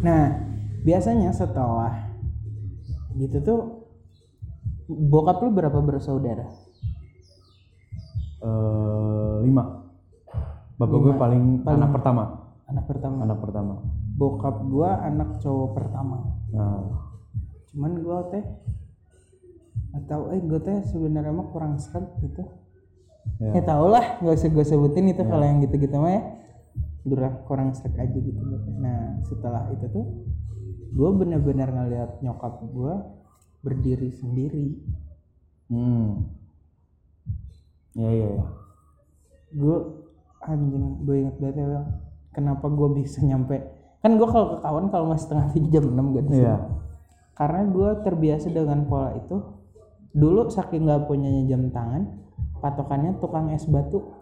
nah 0.06 0.38
biasanya 0.86 1.34
setelah 1.34 2.14
gitu 3.18 3.42
tuh 3.42 3.60
bokap 4.88 5.44
lu 5.44 5.52
berapa 5.52 5.78
bersaudara? 5.84 6.48
Eh, 8.38 9.36
lima. 9.44 9.84
Bapak 10.78 10.98
gue 11.02 11.14
paling, 11.18 11.66
anak 11.66 11.90
pertama. 12.00 12.24
anak 12.68 12.84
pertama. 12.84 13.16
Anak 13.24 13.38
pertama. 13.42 13.74
Bokap 14.14 14.56
gue 14.64 14.88
anak 14.88 15.40
cowok 15.42 15.68
pertama. 15.76 16.16
Nah. 16.52 16.84
Cuman 17.72 17.92
gue 18.00 18.18
teh 18.32 18.44
atau 19.88 20.30
eh 20.36 20.40
gue 20.44 20.60
teh 20.60 20.84
sebenarnya 20.84 21.32
mah 21.32 21.48
kurang 21.48 21.80
seret 21.80 22.06
gitu. 22.20 22.44
Ya. 23.40 23.60
ya 23.60 23.62
tau 23.64 23.88
lah 23.92 24.20
nggak 24.24 24.36
usah 24.36 24.50
gue 24.52 24.64
sebutin 24.64 25.12
itu 25.12 25.20
kalau 25.24 25.44
yang 25.44 25.64
gitu-gitu 25.64 25.96
mah 25.96 26.12
ya. 26.12 26.22
Durah 27.08 27.32
kurang 27.48 27.72
seret 27.72 27.96
aja 27.98 28.18
gitu. 28.20 28.40
Nah 28.78 29.18
setelah 29.26 29.72
itu 29.72 29.88
tuh 29.88 30.04
gue 30.92 31.10
bener-bener 31.16 31.68
ngeliat 31.72 32.20
nyokap 32.20 32.62
gue 32.68 32.94
berdiri 33.62 34.10
sendiri. 34.14 34.68
Hmm. 35.68 36.24
ya 37.92 38.08
ya 38.08 38.28
ya. 38.40 38.46
Gue 39.52 39.76
anjing 40.44 41.04
gue 41.04 41.16
inget 41.26 41.36
banget 41.42 41.56
ya 41.60 41.82
kenapa 42.32 42.66
gue 42.70 42.88
bisa 43.02 43.18
nyampe? 43.26 43.58
Kan 43.98 44.16
gue 44.16 44.28
kalau 44.30 44.56
ke 44.56 44.58
kawan 44.62 44.86
kalau 44.88 45.10
masih 45.10 45.24
setengah 45.26 45.46
tujuh 45.52 45.70
jam 45.74 45.84
enam 45.90 46.06
sini. 46.14 46.44
Iya. 46.46 46.56
karena 47.38 47.70
gue 47.70 47.90
terbiasa 48.02 48.50
dengan 48.50 48.82
pola 48.90 49.14
itu. 49.14 49.36
Dulu 50.10 50.50
saking 50.50 50.90
nggak 50.90 51.06
punyanya 51.06 51.46
jam 51.46 51.70
tangan 51.70 52.02
patokannya 52.58 53.18
tukang 53.22 53.50
es 53.54 53.66
batu. 53.66 54.14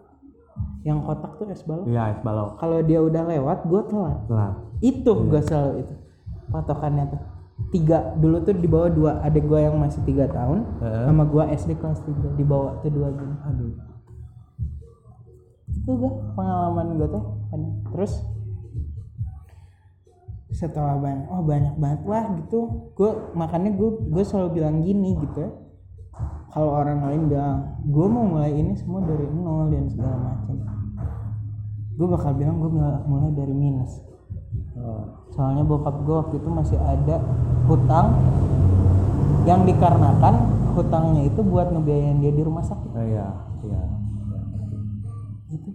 Yang 0.85 1.05
kotak 1.05 1.33
tuh 1.37 1.47
es 1.53 1.61
balok. 1.67 1.85
Iya, 1.85 2.17
es 2.17 2.21
balok. 2.25 2.57
kalau 2.57 2.79
dia 2.81 3.01
udah 3.05 3.23
lewat 3.29 3.59
gue 3.69 3.83
telat. 3.93 4.19
Telat. 4.25 4.55
itu 4.81 5.11
gue 5.13 5.41
selalu 5.45 5.73
itu. 5.85 5.95
Patokannya 6.53 7.05
tuh 7.11 7.36
tiga 7.73 8.15
dulu 8.21 8.45
tuh 8.45 8.55
di 8.55 8.69
bawah 8.69 8.91
dua 8.93 9.13
adik 9.25 9.49
gue 9.49 9.61
yang 9.65 9.81
masih 9.81 10.05
tiga 10.05 10.29
tahun 10.29 10.65
Heeh. 10.81 11.05
sama 11.09 11.25
gue 11.25 11.45
SD 11.57 11.71
kelas 11.81 12.01
tiga 12.05 12.29
di 12.37 12.45
bawah 12.45 12.79
tuh 12.85 12.91
dua 12.93 13.09
gini. 13.11 13.37
Aduh. 13.49 13.73
Itu 15.73 15.91
gue 15.97 16.13
pengalaman 16.37 16.87
gue 17.01 17.09
tuh 17.09 17.25
terus 17.93 18.13
setelah 20.53 20.97
banyak 21.01 21.27
oh 21.33 21.43
banyak 21.43 21.75
banget. 21.81 22.01
Lah 22.05 22.25
gitu. 22.39 22.93
Gue 22.95 23.11
makanya 23.33 23.73
gue 23.73 23.91
gue 24.09 24.25
selalu 24.25 24.63
bilang 24.63 24.85
gini 24.85 25.17
gitu. 25.21 25.41
Ya 25.43 25.51
kalau 26.57 26.73
orang 26.73 27.05
lain 27.05 27.29
bilang 27.29 27.77
gue 27.85 28.07
mau 28.09 28.25
mulai 28.25 28.57
ini 28.57 28.73
semua 28.81 29.05
dari 29.05 29.29
nol 29.29 29.69
dan 29.69 29.93
segala 29.93 30.17
macam. 30.17 30.57
Gue 31.97 32.07
bakal 32.09 32.33
bilang 32.33 32.57
gue 32.65 32.71
mulai 33.05 33.33
dari 33.37 33.53
minus 33.53 34.06
soalnya 35.37 35.63
bokap 35.63 35.97
gue 36.03 36.17
waktu 36.17 36.35
itu 36.41 36.49
masih 36.49 36.79
ada 36.81 37.17
hutang 37.69 38.07
yang 39.45 39.63
dikarenakan 39.63 40.35
hutangnya 40.73 41.23
itu 41.25 41.41
buat 41.41 41.69
ngebiayain 41.71 42.19
dia 42.19 42.33
di 42.33 42.43
rumah 42.43 42.65
sakit 42.65 42.91
Oh, 42.91 43.05
iya, 43.05 43.29
iya. 43.63 43.81
iya. 43.81 43.83
gitu 45.49 45.71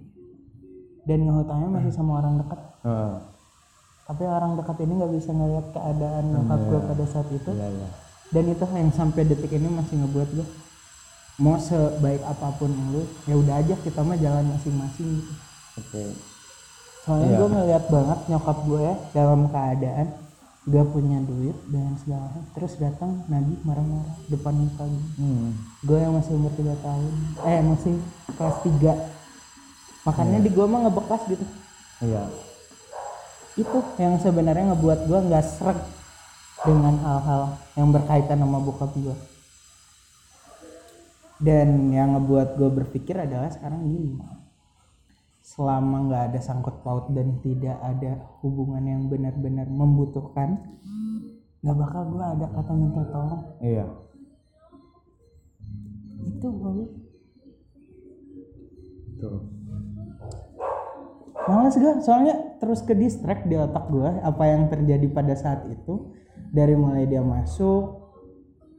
dan 1.05 1.19
ngehutangnya 1.23 1.69
masih 1.71 1.91
sama 1.93 2.19
orang 2.19 2.41
dekat 2.41 2.59
Heeh. 2.81 3.13
tapi 4.05 4.23
orang 4.25 4.57
dekat 4.57 4.77
ini 4.81 4.91
nggak 4.97 5.13
bisa 5.13 5.29
ngeliat 5.31 5.65
keadaan 5.71 6.23
nyokap 6.29 6.59
gue 6.67 6.79
pada 6.83 7.05
saat 7.07 7.27
itu 7.29 7.49
Iya, 7.49 7.67
iya. 7.69 7.87
dan 8.29 8.43
itu 8.45 8.63
yang 8.65 8.91
sampai 8.91 9.21
detik 9.23 9.51
ini 9.51 9.69
masih 9.69 9.95
ngebuat 9.97 10.29
gue 10.33 10.47
mau 11.37 11.57
sebaik 11.57 12.21
apa 12.21 12.53
pun 12.57 12.69
lu 12.91 13.01
ya 13.25 13.33
udah 13.33 13.55
aja 13.61 13.73
kita 13.81 14.01
mah 14.01 14.17
jalan 14.17 14.45
masing-masing 14.51 15.21
gitu 15.21 15.33
Oke. 15.71 16.03
Soalnya 17.01 17.27
Iya. 17.27 17.37
gue 17.37 17.47
ngeliat 17.49 17.85
banget 17.87 18.19
nyokap 18.27 18.57
gue 18.63 18.81
ya 18.81 18.95
dalam 19.11 19.41
keadaan 19.47 20.07
gak 20.61 20.87
punya 20.93 21.17
duit 21.21 21.57
dan 21.67 21.97
segala 21.97 22.29
macam. 22.29 22.43
Terus 22.53 22.73
datang 22.77 23.11
nagih 23.25 23.57
marah-marah 23.65 24.13
depan 24.27 24.53
muka 24.53 24.83
gue 24.85 25.03
Hmm. 25.17 25.51
gue 25.81 25.97
yang 25.97 26.13
masih 26.13 26.33
umur 26.37 26.53
3 26.53 26.77
tahun. 26.77 27.13
Eh 27.41 27.59
masih 27.61 27.95
kelas 28.31 28.57
3 28.61 28.93
makanya 30.01 30.37
di 30.39 30.49
gue 30.49 30.65
mah 30.65 30.79
ngebekas 30.85 31.21
gitu. 31.27 31.45
Iya. 32.01 32.25
itu 33.53 33.77
yang 33.99 34.15
sebenarnya 34.15 34.71
ngebuat 34.71 35.05
gue 35.05 35.19
nggak 35.27 35.43
sreg 35.43 35.75
dengan 36.63 36.95
hal-hal 37.03 37.59
yang 37.75 37.91
berkaitan 37.91 38.39
sama 38.39 38.63
bokap 38.63 38.95
gue 38.95 39.11
dan 41.41 41.89
yang 41.89 42.15
ngebuat 42.15 42.55
gue 42.55 42.69
berpikir 42.71 43.17
adalah 43.17 43.49
sekarang 43.49 43.81
gini 43.83 44.13
selama 45.51 46.07
nggak 46.07 46.23
ada 46.31 46.39
sangkut 46.39 46.79
paut 46.79 47.11
dan 47.11 47.35
tidak 47.43 47.75
ada 47.83 48.23
hubungan 48.39 48.87
yang 48.87 49.01
benar-benar 49.11 49.67
membutuhkan 49.67 50.79
nggak 51.59 51.75
bakal 51.75 52.07
gue 52.07 52.23
ada 52.23 52.45
kata 52.55 52.71
minta 52.71 53.03
tolong 53.11 53.43
Iya. 53.59 53.85
itu 56.23 56.47
gue 56.47 56.71
Tuh. 59.21 59.37
Males 61.45 61.77
gue, 61.77 61.93
soalnya 62.01 62.57
terus 62.57 62.81
ke 62.81 62.97
distract 62.97 63.45
di 63.45 63.53
otak 63.53 63.85
gue 63.91 64.09
apa 64.23 64.43
yang 64.49 64.65
terjadi 64.71 65.05
pada 65.13 65.37
saat 65.37 65.67
itu 65.69 66.09
dari 66.49 66.73
mulai 66.73 67.05
dia 67.05 67.21
masuk 67.21 68.01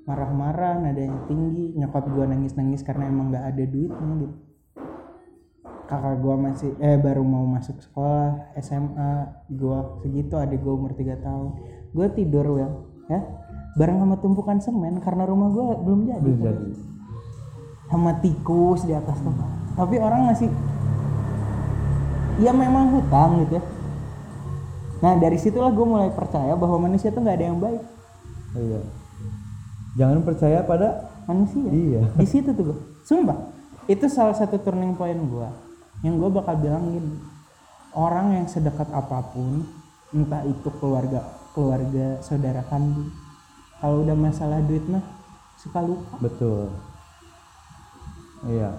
marah-marah 0.03 0.83
nadanya 0.83 1.31
tinggi 1.31 1.79
nyokap 1.79 2.11
gue 2.11 2.25
nangis-nangis 2.27 2.83
karena 2.83 3.07
emang 3.07 3.31
nggak 3.31 3.47
ada 3.55 3.65
duitnya 3.71 4.13
gitu 4.27 4.52
kakak 5.93 6.25
gue 6.25 6.35
masih 6.41 6.71
eh 6.81 6.97
baru 6.97 7.21
mau 7.21 7.45
masuk 7.45 7.77
sekolah 7.85 8.57
SMA 8.57 9.45
gue 9.53 9.79
segitu 10.01 10.41
adik 10.41 10.65
gue 10.65 10.73
umur 10.73 10.97
3 10.97 11.21
tahun. 11.21 11.49
Gue 11.93 12.09
tidur 12.17 12.49
well 12.49 12.89
ya 13.13 13.21
bareng 13.77 14.01
sama 14.01 14.17
tumpukan 14.21 14.57
semen 14.65 14.97
karena 15.05 15.29
rumah 15.29 15.53
gue 15.53 15.65
belum 15.85 16.01
jadi. 16.09 16.25
Belum 16.25 16.41
jadi. 16.41 16.69
Sama 17.93 18.17
tikus 18.25 18.89
di 18.89 18.97
atas 18.97 19.21
tuh 19.21 19.37
tapi 19.73 19.97
orang 20.01 20.33
masih 20.33 20.49
ya 22.41 22.53
memang 22.57 22.97
hutang 22.97 23.45
gitu 23.45 23.61
ya. 23.61 23.65
Nah 25.05 25.13
dari 25.21 25.37
situlah 25.37 25.73
gue 25.77 25.85
mulai 25.85 26.09
percaya 26.09 26.57
bahwa 26.57 26.89
manusia 26.89 27.13
tuh 27.13 27.21
nggak 27.21 27.37
ada 27.37 27.47
yang 27.53 27.61
baik. 27.61 27.83
Iya. 28.57 28.81
Jangan 30.01 30.25
percaya 30.25 30.65
pada 30.65 31.13
manusia. 31.29 31.69
Iya. 31.69 32.03
Di 32.17 32.25
situ 32.25 32.57
tuh 32.57 32.65
gue 32.73 32.79
sumpah 33.05 33.37
itu 33.91 34.09
salah 34.09 34.33
satu 34.33 34.57
turning 34.57 34.97
point 34.97 35.19
gue 35.19 35.72
yang 36.03 36.19
gue 36.19 36.31
bakal 36.31 36.59
bilang 36.59 36.85
gini 36.91 37.17
orang 37.95 38.43
yang 38.43 38.47
sedekat 38.51 38.91
apa 38.91 39.33
pun 39.33 39.67
entah 40.13 40.43
itu 40.45 40.69
keluarga 40.83 41.23
keluarga 41.55 42.21
saudara 42.21 42.65
kandung 42.67 43.13
kalau 43.83 44.07
udah 44.07 44.15
masalah 44.15 44.63
duit 44.63 44.87
mah 44.87 45.03
suka 45.59 45.83
lupa. 45.83 46.15
Betul. 46.23 46.71
Iya. 48.47 48.71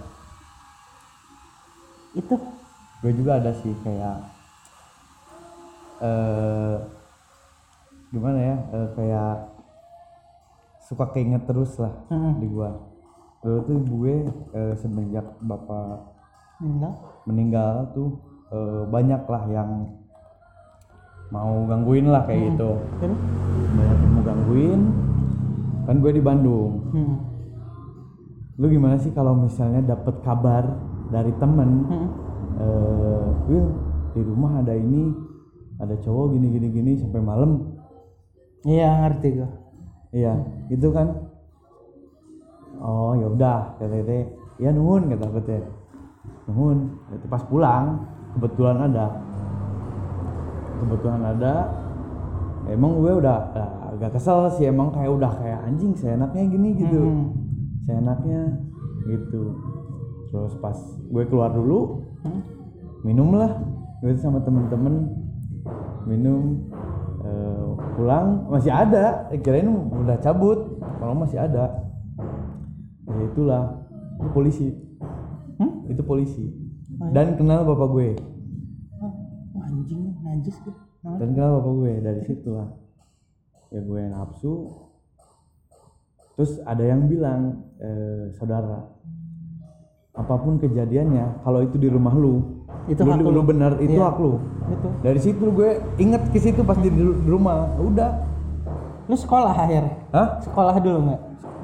Itu. 2.15 2.35
Gue 3.03 3.11
juga 3.11 3.39
ada 3.39 3.51
sih 3.51 3.75
kayak 3.83 4.17
eh 6.03 6.75
gimana 8.15 8.39
ya 8.39 8.55
eh, 8.71 8.89
kayak 8.95 9.35
suka 10.87 11.11
keinget 11.11 11.43
terus 11.47 11.75
lah 11.79 11.91
Mm-mm. 12.07 12.39
di 12.39 12.47
gua. 12.47 12.71
Dulu 13.43 13.59
tuh 13.67 13.79
gue 13.83 14.15
eh, 14.55 14.73
semenjak 14.79 15.27
bapak 15.43 16.12
enggak 16.63 16.95
meninggal 17.27 17.91
tuh 17.91 18.09
eh, 18.49 18.83
banyak 18.87 19.21
lah 19.27 19.43
yang 19.51 19.69
mau 21.33 21.65
gangguin 21.65 22.07
lah 22.07 22.23
kayak 22.29 22.53
gitu. 22.53 22.77
Terus? 23.01 23.19
banyak 23.73 23.97
yang 23.99 24.11
mau 24.13 24.23
gangguin. 24.23 24.81
Kan 25.83 25.95
gue 25.99 26.11
di 26.15 26.23
Bandung. 26.23 26.73
Hmm. 26.95 27.15
lu 28.53 28.69
gimana 28.69 29.01
sih 29.01 29.09
kalau 29.09 29.33
misalnya 29.33 29.81
dapet 29.81 30.21
kabar 30.21 30.77
dari 31.09 31.33
temen? 31.41 31.69
Hmm. 31.89 32.07
eh 32.61 33.25
Will 33.49 33.67
di 34.13 34.21
rumah 34.21 34.61
ada 34.61 34.77
ini 34.77 35.09
ada 35.81 35.97
cowok 35.97 36.37
gini 36.37 36.47
gini 36.53 36.67
gini 36.69 36.91
sampai 37.01 37.19
malam. 37.19 37.75
Iya 38.63 39.03
ngerti 39.03 39.27
gue 39.41 39.49
iya 40.13 40.37
gitu 40.69 40.93
kan? 40.93 41.09
Oh 42.77 43.17
ya 43.17 43.27
udah 43.33 43.75
kata 43.81 44.05
teh 44.05 44.23
ya 44.61 44.69
nuhun 44.69 45.09
kata 45.09 45.41
teh 45.41 45.61
nuhun. 46.49 46.99
Itu 47.13 47.25
pas 47.27 47.43
pulang 47.47 48.07
kebetulan 48.35 48.77
ada. 48.91 49.05
Kebetulan 50.83 51.21
ada. 51.23 51.53
Emang 52.67 52.95
gue 53.03 53.11
udah 53.19 53.37
ah, 53.59 53.71
agak 53.91 54.15
kesel 54.15 54.47
sih 54.55 54.71
emang 54.71 54.91
kayak 54.95 55.11
udah 55.11 55.31
kayak 55.35 55.59
anjing 55.67 55.91
seenaknya 55.95 56.43
gini 56.47 56.69
gitu. 56.79 56.99
Hmm. 56.99 57.25
seenaknya 57.83 58.41
gitu. 59.03 59.59
Terus 60.31 60.55
pas 60.63 60.77
gue 61.03 61.23
keluar 61.27 61.51
dulu 61.51 61.99
Hmm. 62.23 62.39
minum 63.03 63.35
lah 63.35 63.51
gitu 63.99 64.15
sama 64.23 64.39
temen-temen. 64.39 65.11
Minum 66.07 66.71
eh, 67.23 67.67
pulang 67.99 68.47
masih 68.47 68.71
ada. 68.71 69.27
Eh, 69.31 69.39
kirain 69.43 69.67
udah 69.67 70.15
cabut 70.23 70.79
kalau 70.99 71.15
masih 71.19 71.39
ada. 71.43 71.83
Ya 73.03 73.21
itulah 73.27 73.63
itu 74.23 74.27
polisi? 74.31 74.67
Itu 75.93 76.03
polisi. 76.03 76.45
Dan 77.13 77.37
kenal 77.37 77.63
bapak 77.63 77.87
gue. 77.89 78.09
Anjing 79.57 80.17
najis 80.21 80.57
gitu 80.59 80.73
dan 81.03 81.35
kenal 81.35 81.59
bapak 81.59 81.73
gue 81.77 81.93
dari 81.99 82.21
situ 82.23 82.49
lah. 82.49 82.69
Ya 83.69 83.81
gue 83.81 84.01
nafsu. 84.07 84.71
Terus 86.33 86.57
ada 86.63 86.81
yang 86.81 87.05
bilang 87.05 87.67
eh, 87.77 88.31
saudara 88.33 88.87
apa 90.13 90.35
pun 90.37 90.61
kejadiannya 90.61 91.41
kalau 91.41 91.65
itu 91.65 91.81
di 91.81 91.89
rumah 91.89 92.13
lu 92.13 92.61
Itu 92.85 93.01
lu, 93.01 93.17
hak 93.17 93.21
lu, 93.25 93.31
lu. 93.33 93.41
bener 93.41 93.81
itu 93.81 93.97
Iya. 93.97 94.07
hak 94.13 94.17
lu. 94.21 94.37
Itu. 94.69 94.87
Dari 95.01 95.19
situ 95.19 95.45
gue 95.49 95.69
inget 95.97 96.23
ke 96.29 96.39
situ 96.39 96.61
pas 96.61 96.77
di, 96.77 96.89
di 96.89 97.01
rumah. 97.27 97.73
Udah. 97.79 98.21
Lu 99.09 99.15
sekolah 99.17 99.51
akhir? 99.51 99.83
Hah? 100.15 100.39
Sekolah 100.39 100.77
dulu 100.79 100.99
nggak 101.11 101.21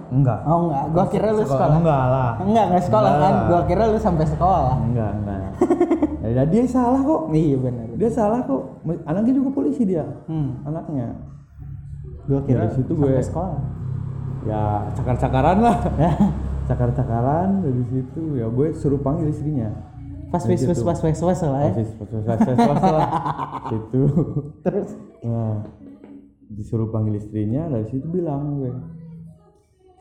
enggak. 0.10 0.39
Oh 0.43 0.58
enggak. 0.65 0.84
Gua 0.89 1.06
kira 1.08 1.28
lu 1.30 1.43
sekolah. 1.43 1.76
enggak 1.76 2.04
lah. 2.06 2.30
Enggak 2.39 2.65
enggak 2.67 2.84
sekolah 2.84 3.10
Enggak 3.10 3.22
kan. 3.22 3.34
lah. 3.34 3.45
gua 3.45 3.62
kira 3.63 3.84
lu 3.86 3.98
sampai 3.98 4.26
sekolah. 4.26 4.74
Enggak 4.82 5.12
enggak. 5.15 5.41
Ya, 6.19 6.45
dia 6.45 6.62
salah 6.63 7.02
kok. 7.02 7.32
Iya 7.32 7.58
benar. 7.58 7.88
Dia 7.95 8.10
salah 8.12 8.39
kok. 8.43 8.62
Anaknya 9.04 9.34
juga 9.34 9.50
polisi 9.52 9.82
dia. 9.82 10.06
Hmm. 10.26 10.62
anaknya. 10.63 11.15
Gua 12.24 12.39
kira 12.43 12.67
Dari 12.67 12.76
situ 12.76 12.91
gue- 12.93 13.17
sekolah. 13.19 13.58
Ya 14.45 14.62
cakar-cakaran 14.93 15.58
lah. 15.60 15.78
Cakar-cakaran 16.69 17.65
dari 17.65 17.82
situ. 17.84 18.36
Ya 18.36 18.45
gue 18.45 18.67
suruh 18.74 19.00
panggil 19.00 19.32
istrinya. 19.32 19.74
Pas 20.30 20.45
wis 20.45 20.62
situ. 20.62 20.86
pas 20.86 20.93
wis 20.95 21.17
wis 21.17 21.39
lah 21.41 21.62
ya. 21.65 21.74
Pas- 21.74 21.95
pas- 21.98 22.45
pas- 22.45 22.78
pas 22.78 22.84
lah. 22.93 23.08
Situ 23.65 24.02
terus? 24.65 24.89
Nah 25.26 25.65
disuruh 26.50 26.89
panggil 26.89 27.17
istrinya 27.17 27.65
dari 27.65 27.86
situ 27.86 28.06
bilang 28.06 28.60
gue 28.60 28.69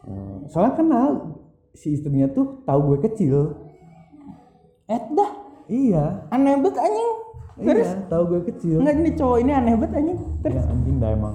Eh, 0.09 0.37
soalnya 0.49 0.75
kenal 0.75 1.09
si 1.77 1.92
istrinya 1.92 2.27
tuh 2.33 2.64
tahu 2.64 2.94
gue 2.94 2.99
kecil. 3.12 3.37
Eh 4.88 5.01
dah. 5.12 5.31
Iya. 5.68 6.25
Aneh 6.33 6.57
banget 6.59 6.81
anjing. 6.81 7.11
Terus? 7.59 7.88
Iya 7.90 8.09
tahu 8.09 8.23
gue 8.25 8.40
kecil. 8.49 8.77
Enggak 8.81 8.97
ini 8.97 9.11
cowok 9.12 9.38
ini 9.44 9.53
aneh 9.53 9.75
banget 9.77 9.92
anjing. 10.01 10.21
Terus? 10.40 10.57
Ya 10.57 10.62
anjing 10.73 10.97
dah 10.97 11.11
emang. 11.12 11.35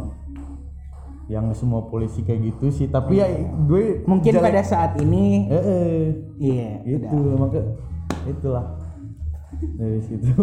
Yang 1.29 1.45
semua 1.55 1.87
polisi 1.87 2.19
kayak 2.19 2.51
gitu 2.51 2.67
sih 2.67 2.91
tapi 2.91 3.15
ya 3.21 3.29
gue 3.69 4.03
mungkin 4.09 4.31
jalan- 4.33 4.43
pada 4.49 4.61
saat 4.65 4.91
ini. 4.99 5.47
Eh, 5.47 5.55
eh. 5.55 5.97
iya 6.41 6.69
itu 6.83 7.17
maka 7.37 7.61
itulah. 8.25 8.65
Dari 9.79 10.01
situ 10.03 10.33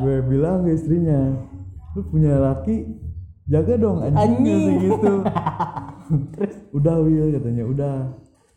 gue 0.00 0.16
bilang 0.24 0.62
ke 0.64 0.72
istrinya 0.72 1.34
lu 1.92 2.06
punya 2.06 2.38
laki 2.38 2.86
jaga 3.50 3.74
dong 3.74 3.98
anjing, 4.00 4.22
Anjing. 4.22 5.20
udah 6.76 6.94
Will 7.02 7.28
katanya. 7.34 7.64
Udah. 7.66 7.96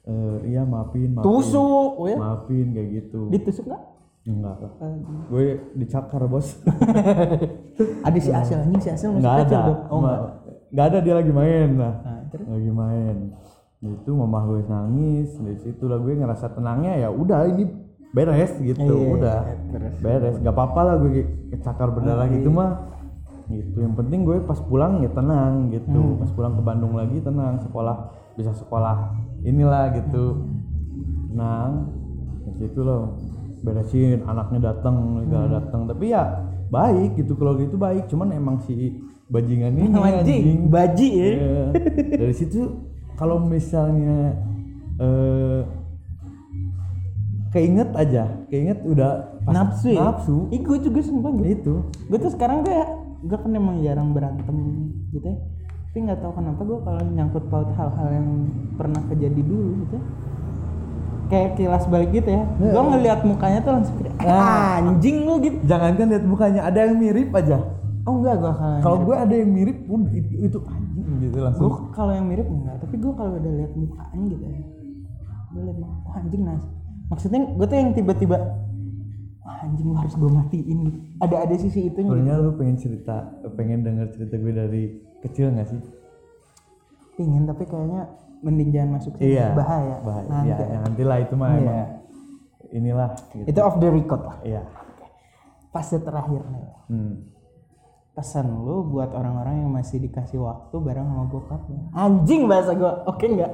Eh, 0.03 0.37
iya 0.51 0.67
maafin 0.67 1.15
maafin. 1.15 1.23
Tusuk 1.23 1.95
ya? 2.11 2.17
Maafin 2.19 2.67
kayak 2.75 2.89
gitu. 2.91 3.31
Ditusuk 3.31 3.65
nggak? 3.71 3.83
Enggak 4.23 4.55
lah 4.63 4.71
gue 5.31 5.47
dicakar 5.75 6.23
bos. 6.31 6.59
Ada 8.07 8.19
si 8.19 8.31
Asil 8.31 8.55
anjing 8.55 8.79
si 8.79 8.87
Asil 8.91 9.11
masih 9.11 9.27
ada. 9.27 9.47
dong 9.67 9.79
oh 9.91 9.97
enggak 9.99 10.19
nggak. 10.71 10.85
ada 10.91 10.97
dia 11.03 11.13
lagi 11.19 11.31
main. 11.35 11.69
Lah 11.75 11.95
nah, 12.03 12.21
terus? 12.31 12.47
lagi 12.47 12.71
main. 12.71 13.17
Itu 13.83 14.11
mamah 14.15 14.43
gue 14.47 14.61
nangis. 14.67 15.29
Dari 15.39 15.59
situ 15.59 15.83
lah 15.91 15.99
gue 15.99 16.13
ngerasa 16.15 16.55
tenangnya 16.55 17.03
ya 17.03 17.09
udah 17.11 17.51
ini 17.51 17.67
beres 18.15 18.55
gitu. 18.63 18.79
Iya, 18.79 19.07
udah. 19.11 19.39
terus. 19.71 19.95
beres. 19.99 20.35
Nggak 20.39 20.55
apa-apa 20.55 20.81
lah 20.87 20.95
gue 21.03 21.27
kecakar 21.51 21.91
berdarah 21.91 22.27
gitu 22.31 22.47
mah 22.47 22.92
gitu. 23.61 23.83
Yang 23.83 23.95
penting 24.01 24.19
gue 24.25 24.41
pas 24.47 24.57
pulang 24.57 25.03
ya 25.03 25.09
tenang 25.13 25.69
gitu. 25.69 26.17
Pas 26.17 26.31
pulang 26.33 26.57
ke 26.57 26.61
Bandung 26.65 26.93
lagi 26.97 27.21
tenang 27.21 27.61
sekolah 27.61 28.09
bisa 28.33 28.55
sekolah 28.55 29.13
inilah 29.45 29.93
gitu. 29.97 30.47
Tenang 31.29 31.93
dari 32.45 32.55
situ 32.57 32.79
loh. 32.81 33.19
Beresin 33.63 34.27
anaknya 34.27 34.75
datang 34.75 35.23
segala 35.23 35.47
datang 35.61 35.87
tapi 35.87 36.11
ya 36.11 36.51
baik 36.67 37.15
gitu. 37.19 37.37
Kalau 37.37 37.55
gitu 37.55 37.75
baik. 37.77 38.09
Cuman 38.11 38.33
emang 38.33 38.59
si 38.65 38.97
bajingan 39.31 39.73
ini 39.73 39.93
anjing 39.93 40.67
baji 40.67 41.09
ya. 41.09 41.29
Iya. 41.31 41.65
dari 42.19 42.35
situ 42.35 42.69
kalau 43.15 43.39
misalnya 43.39 44.35
eh 44.99 45.61
keinget 47.53 47.93
aja. 47.93 48.25
Keinget 48.49 48.81
udah 48.81 49.37
nafsu 49.45 49.93
ya? 49.93 50.09
nafsu 50.09 50.49
Ih, 50.49 50.65
gue 50.65 50.77
juga 50.81 50.99
sumpah 51.05 51.31
gitu 51.37 51.45
itu. 51.53 51.75
Gue 52.09 52.17
tuh 52.17 52.33
sekarang 52.33 52.65
kayak 52.65 52.89
gue 53.23 53.37
kan 53.39 53.51
emang 53.55 53.79
jarang 53.79 54.11
berantem 54.11 54.57
gitu 55.09 55.23
ya. 55.23 55.37
Tapi 55.93 55.97
nggak 56.09 56.19
tahu 56.19 56.31
kenapa 56.35 56.61
gue 56.65 56.79
kalau 56.81 57.01
nyangkut 57.05 57.45
paut 57.47 57.69
hal-hal 57.77 58.07
yang 58.11 58.27
pernah 58.75 59.01
kejadi 59.07 59.41
dulu 59.41 59.69
gitu 59.85 59.95
ya. 59.97 60.03
kayak 61.23 61.49
kilas 61.57 61.85
balik 61.87 62.11
gitu 62.13 62.29
ya. 62.29 62.43
Gue 62.59 62.83
ngeliat 62.83 63.19
mukanya 63.23 63.59
tuh 63.63 63.71
langsung 63.73 63.95
kayak 63.97 64.13
Nah. 64.21 64.77
anjing 64.83 65.17
lu 65.23 65.33
gitu. 65.41 65.57
Jangankan 65.65 66.05
lihat 66.11 66.25
mukanya 66.27 66.61
ada 66.67 66.79
yang 66.83 66.99
mirip 66.99 67.29
aja. 67.33 67.57
Oh 68.03 68.19
enggak 68.19 68.35
gue 68.35 68.51
kalau 68.51 68.77
kalau 68.83 68.97
gue 69.07 69.15
ada 69.15 69.31
yang 69.31 69.49
mirip 69.49 69.77
pun 69.87 70.11
itu, 70.11 70.27
itu 70.43 70.57
anjing 70.67 71.07
gitu 71.23 71.39
gue 71.39 71.43
langsung 71.47 71.87
kalau 71.95 72.11
yang 72.11 72.27
mirip 72.27 72.43
enggak 72.51 72.75
tapi 72.83 72.95
gue 72.99 73.13
kalau 73.15 73.31
udah 73.39 73.53
lihat 73.63 73.71
mukanya 73.79 74.23
gitu 74.27 74.43
ya. 74.43 74.59
Gue 75.55 75.61
lihat 75.71 75.77
oh 75.79 76.13
anjing 76.19 76.43
nas 76.43 76.63
maksudnya 77.07 77.39
gue 77.47 77.65
tuh 77.65 77.77
yang 77.79 77.91
tiba-tiba 77.95 78.37
anjing 79.43 79.87
lu 79.91 79.95
harus 79.99 80.15
gue 80.15 80.31
matiin 80.31 80.77
gitu 80.87 80.97
ada 81.19 81.35
ada 81.43 81.55
sisi 81.59 81.91
itu 81.91 81.99
sebenarnya 81.99 82.39
lu 82.39 82.55
pengen 82.55 82.77
cerita 82.79 83.15
pengen 83.59 83.83
denger 83.83 84.07
cerita 84.15 84.35
gue 84.39 84.53
dari 84.55 84.83
kecil 85.19 85.51
nggak 85.51 85.67
sih 85.67 85.79
pingin 87.19 87.43
tapi 87.43 87.67
kayaknya 87.67 88.07
mending 88.39 88.71
jangan 88.71 88.89
masuk 88.99 89.13
sini 89.19 89.35
iya 89.35 89.51
bahaya 89.51 89.99
bahaya 90.03 90.27
Nanti. 90.31 90.49
ya, 90.51 90.57
ya 90.63 90.77
nanti 90.83 91.01
lah 91.03 91.17
itu 91.19 91.33
mah 91.35 91.49
Iya. 91.51 91.59
emang 91.59 91.79
inilah 92.73 93.09
gitu. 93.35 93.45
itu 93.51 93.59
off 93.59 93.75
the 93.77 93.89
record 93.91 94.21
lah 94.23 94.37
iya 94.47 94.61
fase 95.75 95.99
terakhir 95.99 96.41
nih 96.47 96.65
hmm. 96.91 97.15
pesan 98.13 98.45
lu 98.47 98.87
buat 98.93 99.09
orang-orang 99.11 99.65
yang 99.65 99.71
masih 99.73 99.97
dikasih 99.97 100.37
waktu 100.37 100.75
bareng 100.77 101.09
sama 101.09 101.25
bokap 101.25 101.65
lu? 101.65 101.89
Anjing 101.97 102.45
bahasa 102.45 102.77
gua. 102.77 103.01
Oke 103.09 103.25
nggak? 103.25 103.49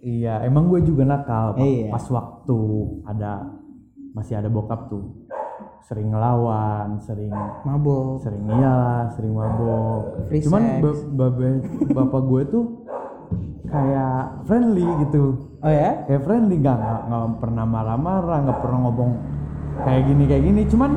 Iya, 0.00 0.44
emang 0.44 0.68
gue 0.68 0.80
juga 0.84 1.08
nakal 1.08 1.56
Iya. 1.56 1.88
pas 1.88 2.04
waktu 2.08 2.58
ada 3.04 3.59
masih 4.14 4.38
ada 4.38 4.48
bokap 4.50 4.90
tuh. 4.90 5.28
Sering 5.86 6.12
ngelawan, 6.12 7.00
sering 7.02 7.32
Mabok. 7.66 8.22
sering 8.22 8.44
iyalah, 8.46 9.10
sering 9.16 9.34
mabok. 9.34 10.28
Free 10.28 10.42
Cuman 10.44 10.62
bapak 11.90 12.22
gue 12.30 12.42
tuh 12.46 12.64
kayak 13.70 14.44
friendly 14.44 14.86
gitu. 15.06 15.56
Oh 15.62 15.72
ya? 15.72 16.04
Kayak 16.06 16.22
friendly 16.26 16.56
nggak 16.60 16.78
nggak 17.08 17.24
pernah 17.42 17.64
marah-marah, 17.64 18.38
nggak 18.44 18.58
pernah 18.60 18.78
ngomong 18.86 19.10
kayak 19.82 20.02
gini 20.10 20.24
kayak 20.28 20.42
gini. 20.46 20.62
Cuman 20.68 20.90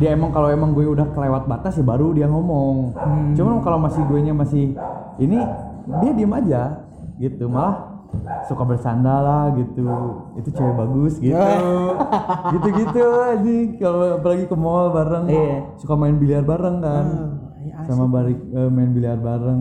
dia 0.00 0.16
emang 0.16 0.32
kalau 0.32 0.48
emang 0.48 0.72
gue 0.72 0.88
udah 0.88 1.12
kelewat 1.12 1.44
batas 1.46 1.76
ya 1.76 1.84
baru 1.84 2.16
dia 2.16 2.26
ngomong. 2.26 2.96
Hmm. 2.96 3.32
Cuman 3.36 3.60
kalau 3.60 3.78
masih 3.78 4.02
gue 4.08 4.20
nya 4.24 4.34
masih 4.34 4.74
ini 5.20 5.38
dia 6.02 6.12
diem 6.14 6.32
aja 6.32 6.62
gitu 7.20 7.46
malah 7.46 7.91
suka 8.42 8.62
bersanda 8.62 9.16
lah 9.18 9.44
gitu 9.52 9.82
itu 10.34 10.48
cewek 10.50 10.74
bagus 10.76 11.14
gitu 11.16 11.32
gitu 12.52 12.68
gitu 12.76 13.00
aja 13.02 13.54
kalau 13.78 14.06
apalagi 14.16 14.44
ke 14.44 14.54
mall 14.54 14.90
bareng 14.90 15.24
Iya. 15.26 15.56
suka 15.76 15.94
main 15.94 16.16
biliar 16.16 16.42
bareng 16.42 16.78
kan 16.78 17.06
Oh, 17.64 17.78
asik. 17.78 17.88
sama 17.88 18.04
balik 18.06 18.38
eh, 18.38 18.68
main 18.68 18.90
biliar 18.90 19.16
bareng 19.16 19.60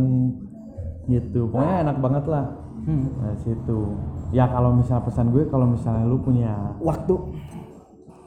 gitu 1.07 1.47
pokoknya 1.47 1.75
enak 1.81 1.97
banget 1.99 2.25
lah 2.27 2.45
Hmm. 2.81 3.13
nah 3.15 3.37
situ 3.37 3.93
ya 4.31 4.49
kalau 4.49 4.73
misalnya 4.73 5.05
pesan 5.05 5.29
gue 5.29 5.45
kalau 5.45 5.69
misalnya 5.69 6.01
lu 6.01 6.17
punya 6.17 6.73
Waktu. 6.81 7.13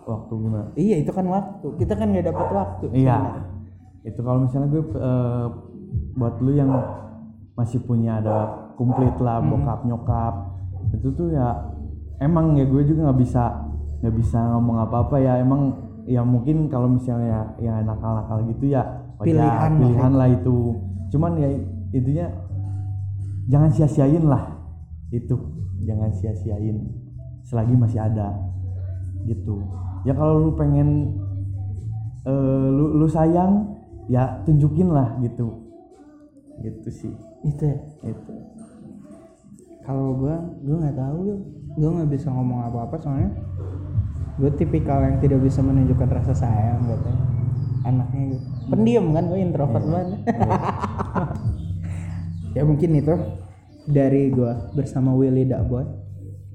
waktu 0.04 0.32
gimana 0.32 0.70
Iya 0.74 0.96
itu 0.96 1.10
kan 1.10 1.26
waktu. 1.26 1.66
Kita 1.74 1.92
kan 1.92 2.06
nggak 2.08 2.26
dapat 2.28 2.48
waktu. 2.52 2.86
Iya. 2.94 3.18
Itu 4.04 4.20
kalau 4.20 4.46
misalnya 4.46 4.70
gue 4.70 4.84
eh, 4.94 5.46
buat 6.14 6.34
lu 6.38 6.52
yang 6.52 6.70
masih 7.52 7.82
punya 7.82 8.22
ada 8.22 8.63
komplit 8.74 9.14
lah 9.22 9.40
bokap 9.42 9.80
nyokap. 9.86 10.34
Itu 10.94 11.10
tuh 11.14 11.34
ya 11.34 11.74
emang 12.22 12.54
ya 12.54 12.64
gue 12.66 12.82
juga 12.86 13.10
nggak 13.10 13.20
bisa 13.20 13.44
nggak 14.02 14.14
bisa 14.14 14.38
ngomong 14.54 14.76
apa 14.84 14.96
apa 15.08 15.16
ya. 15.18 15.40
Emang 15.40 15.74
ya 16.04 16.20
mungkin 16.20 16.68
kalau 16.68 16.86
misalnya 16.90 17.56
yang 17.56 17.80
nakal-nakal 17.88 18.44
gitu 18.52 18.76
ya 18.76 18.84
Pilihan 19.22 19.40
lah 19.46 19.70
pilihan 19.72 20.12
lah 20.12 20.28
itu. 20.28 20.56
Cuman 21.14 21.38
ya 21.38 21.48
intinya 21.94 22.26
jangan 23.46 23.70
sia-siain 23.70 24.24
lah. 24.26 24.44
Itu 25.14 25.38
jangan 25.86 26.10
sia-siain. 26.12 26.90
Selagi 27.44 27.74
masih 27.78 28.00
ada 28.02 28.34
gitu. 29.24 29.62
Ya 30.04 30.12
kalau 30.12 30.48
lu 30.48 30.50
pengen 30.58 31.16
eh, 32.26 32.66
lu 32.68 32.98
lu 33.00 33.06
sayang 33.08 33.78
ya 34.10 34.42
tunjukin 34.44 34.90
lah 34.92 35.16
gitu. 35.22 35.64
Gitu 36.60 36.88
sih. 36.90 37.14
Itu 37.44 37.62
ya. 37.64 37.78
itu 38.04 38.32
Kalau 39.84 40.16
gua, 40.16 40.40
gua 40.64 40.76
nggak 40.80 40.96
tahu. 40.96 41.20
Gua 41.76 41.90
nggak 42.00 42.10
bisa 42.10 42.32
ngomong 42.32 42.66
apa-apa 42.66 42.96
soalnya 42.98 43.30
gue 44.34 44.50
tipikal 44.58 44.98
yang 44.98 45.22
tidak 45.22 45.46
bisa 45.46 45.62
menunjukkan 45.62 46.10
rasa 46.10 46.34
sayang 46.34 46.82
gitu. 46.90 47.10
Anaknya 47.86 48.34
gitu. 48.34 48.46
Pendiam 48.66 49.06
kan 49.14 49.30
gue 49.30 49.38
introvert 49.38 49.86
banget. 49.86 50.20
ya 52.56 52.62
mungkin 52.66 52.90
itu 52.98 53.14
dari 53.86 54.34
gua 54.34 54.74
bersama 54.74 55.14
Willy 55.14 55.46
Dakboy. 55.46 55.86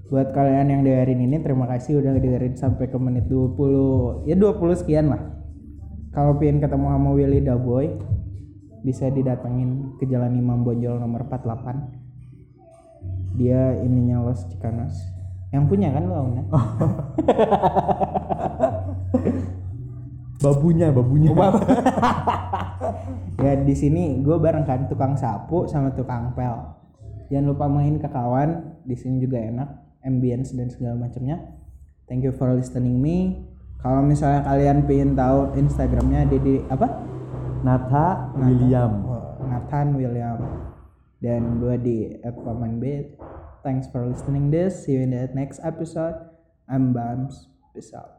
Buat 0.09 0.33
kalian 0.33 0.73
yang 0.73 0.81
dengerin 0.81 1.21
ini 1.21 1.37
terima 1.45 1.69
kasih 1.69 2.01
udah 2.01 2.17
dengerin 2.17 2.57
sampai 2.57 2.89
ke 2.89 2.97
menit 2.97 3.29
20 3.29 4.25
ya 4.25 4.35
20 4.35 4.81
sekian 4.81 5.13
lah. 5.13 5.21
Kalau 6.09 6.41
pengen 6.41 6.57
ketemu 6.57 6.89
sama 6.89 7.09
Willy 7.13 7.45
Daboy 7.45 7.93
bisa 8.81 9.13
didatengin 9.13 10.01
ke 10.01 10.09
Jalan 10.09 10.33
Imam 10.33 10.65
Bonjol 10.65 10.97
nomor 10.97 11.29
48 11.29 12.08
dia 13.37 13.77
ininya 13.81 14.25
Los 14.25 14.45
Cicanos 14.49 15.19
yang 15.49 15.65
punya 15.65 15.89
kan 15.89 16.05
lo 16.05 16.15
Auna? 16.25 16.43
babunya 20.39 20.87
babunya. 20.93 21.29
Ya 23.39 23.55
di 23.55 23.71
sini 23.71 24.19
gue 24.19 24.35
bareng 24.35 24.67
kan 24.67 24.91
tukang 24.91 25.15
sapu 25.15 25.63
sama 25.63 25.95
tukang 25.95 26.35
pel. 26.35 26.75
Jangan 27.31 27.55
lupa 27.55 27.71
main 27.71 27.95
ke 27.95 28.11
kawan 28.11 28.83
di 28.83 28.99
sini 28.99 29.23
juga 29.23 29.39
enak 29.39 29.69
ambience 30.03 30.51
dan 30.51 30.67
segala 30.67 30.99
macamnya. 31.07 31.39
Thank 32.11 32.27
you 32.27 32.35
for 32.35 32.51
listening 32.51 32.99
me. 32.99 33.47
Kalau 33.79 34.03
misalnya 34.03 34.43
kalian 34.43 34.83
pengen 34.83 35.15
tahu 35.15 35.55
instagramnya 35.55 36.27
Dede 36.27 36.67
apa? 36.67 36.99
Natha 37.63 38.35
William. 38.35 39.07
Oh, 39.07 39.39
Nathan 39.47 39.95
William 39.95 40.68
dan 41.19 41.59
gue 41.59 41.75
di 41.79 41.97
@pamanb 42.23 42.83
thanks 43.63 43.87
for 43.91 44.07
listening 44.07 44.51
this. 44.51 44.85
See 44.85 44.95
you 44.95 45.03
in 45.03 45.11
the 45.11 45.27
next 45.35 45.59
episode. 45.63 46.15
I'm 46.67 46.93
Bams. 46.95 47.51
Peace 47.73 47.93
out 47.93 48.18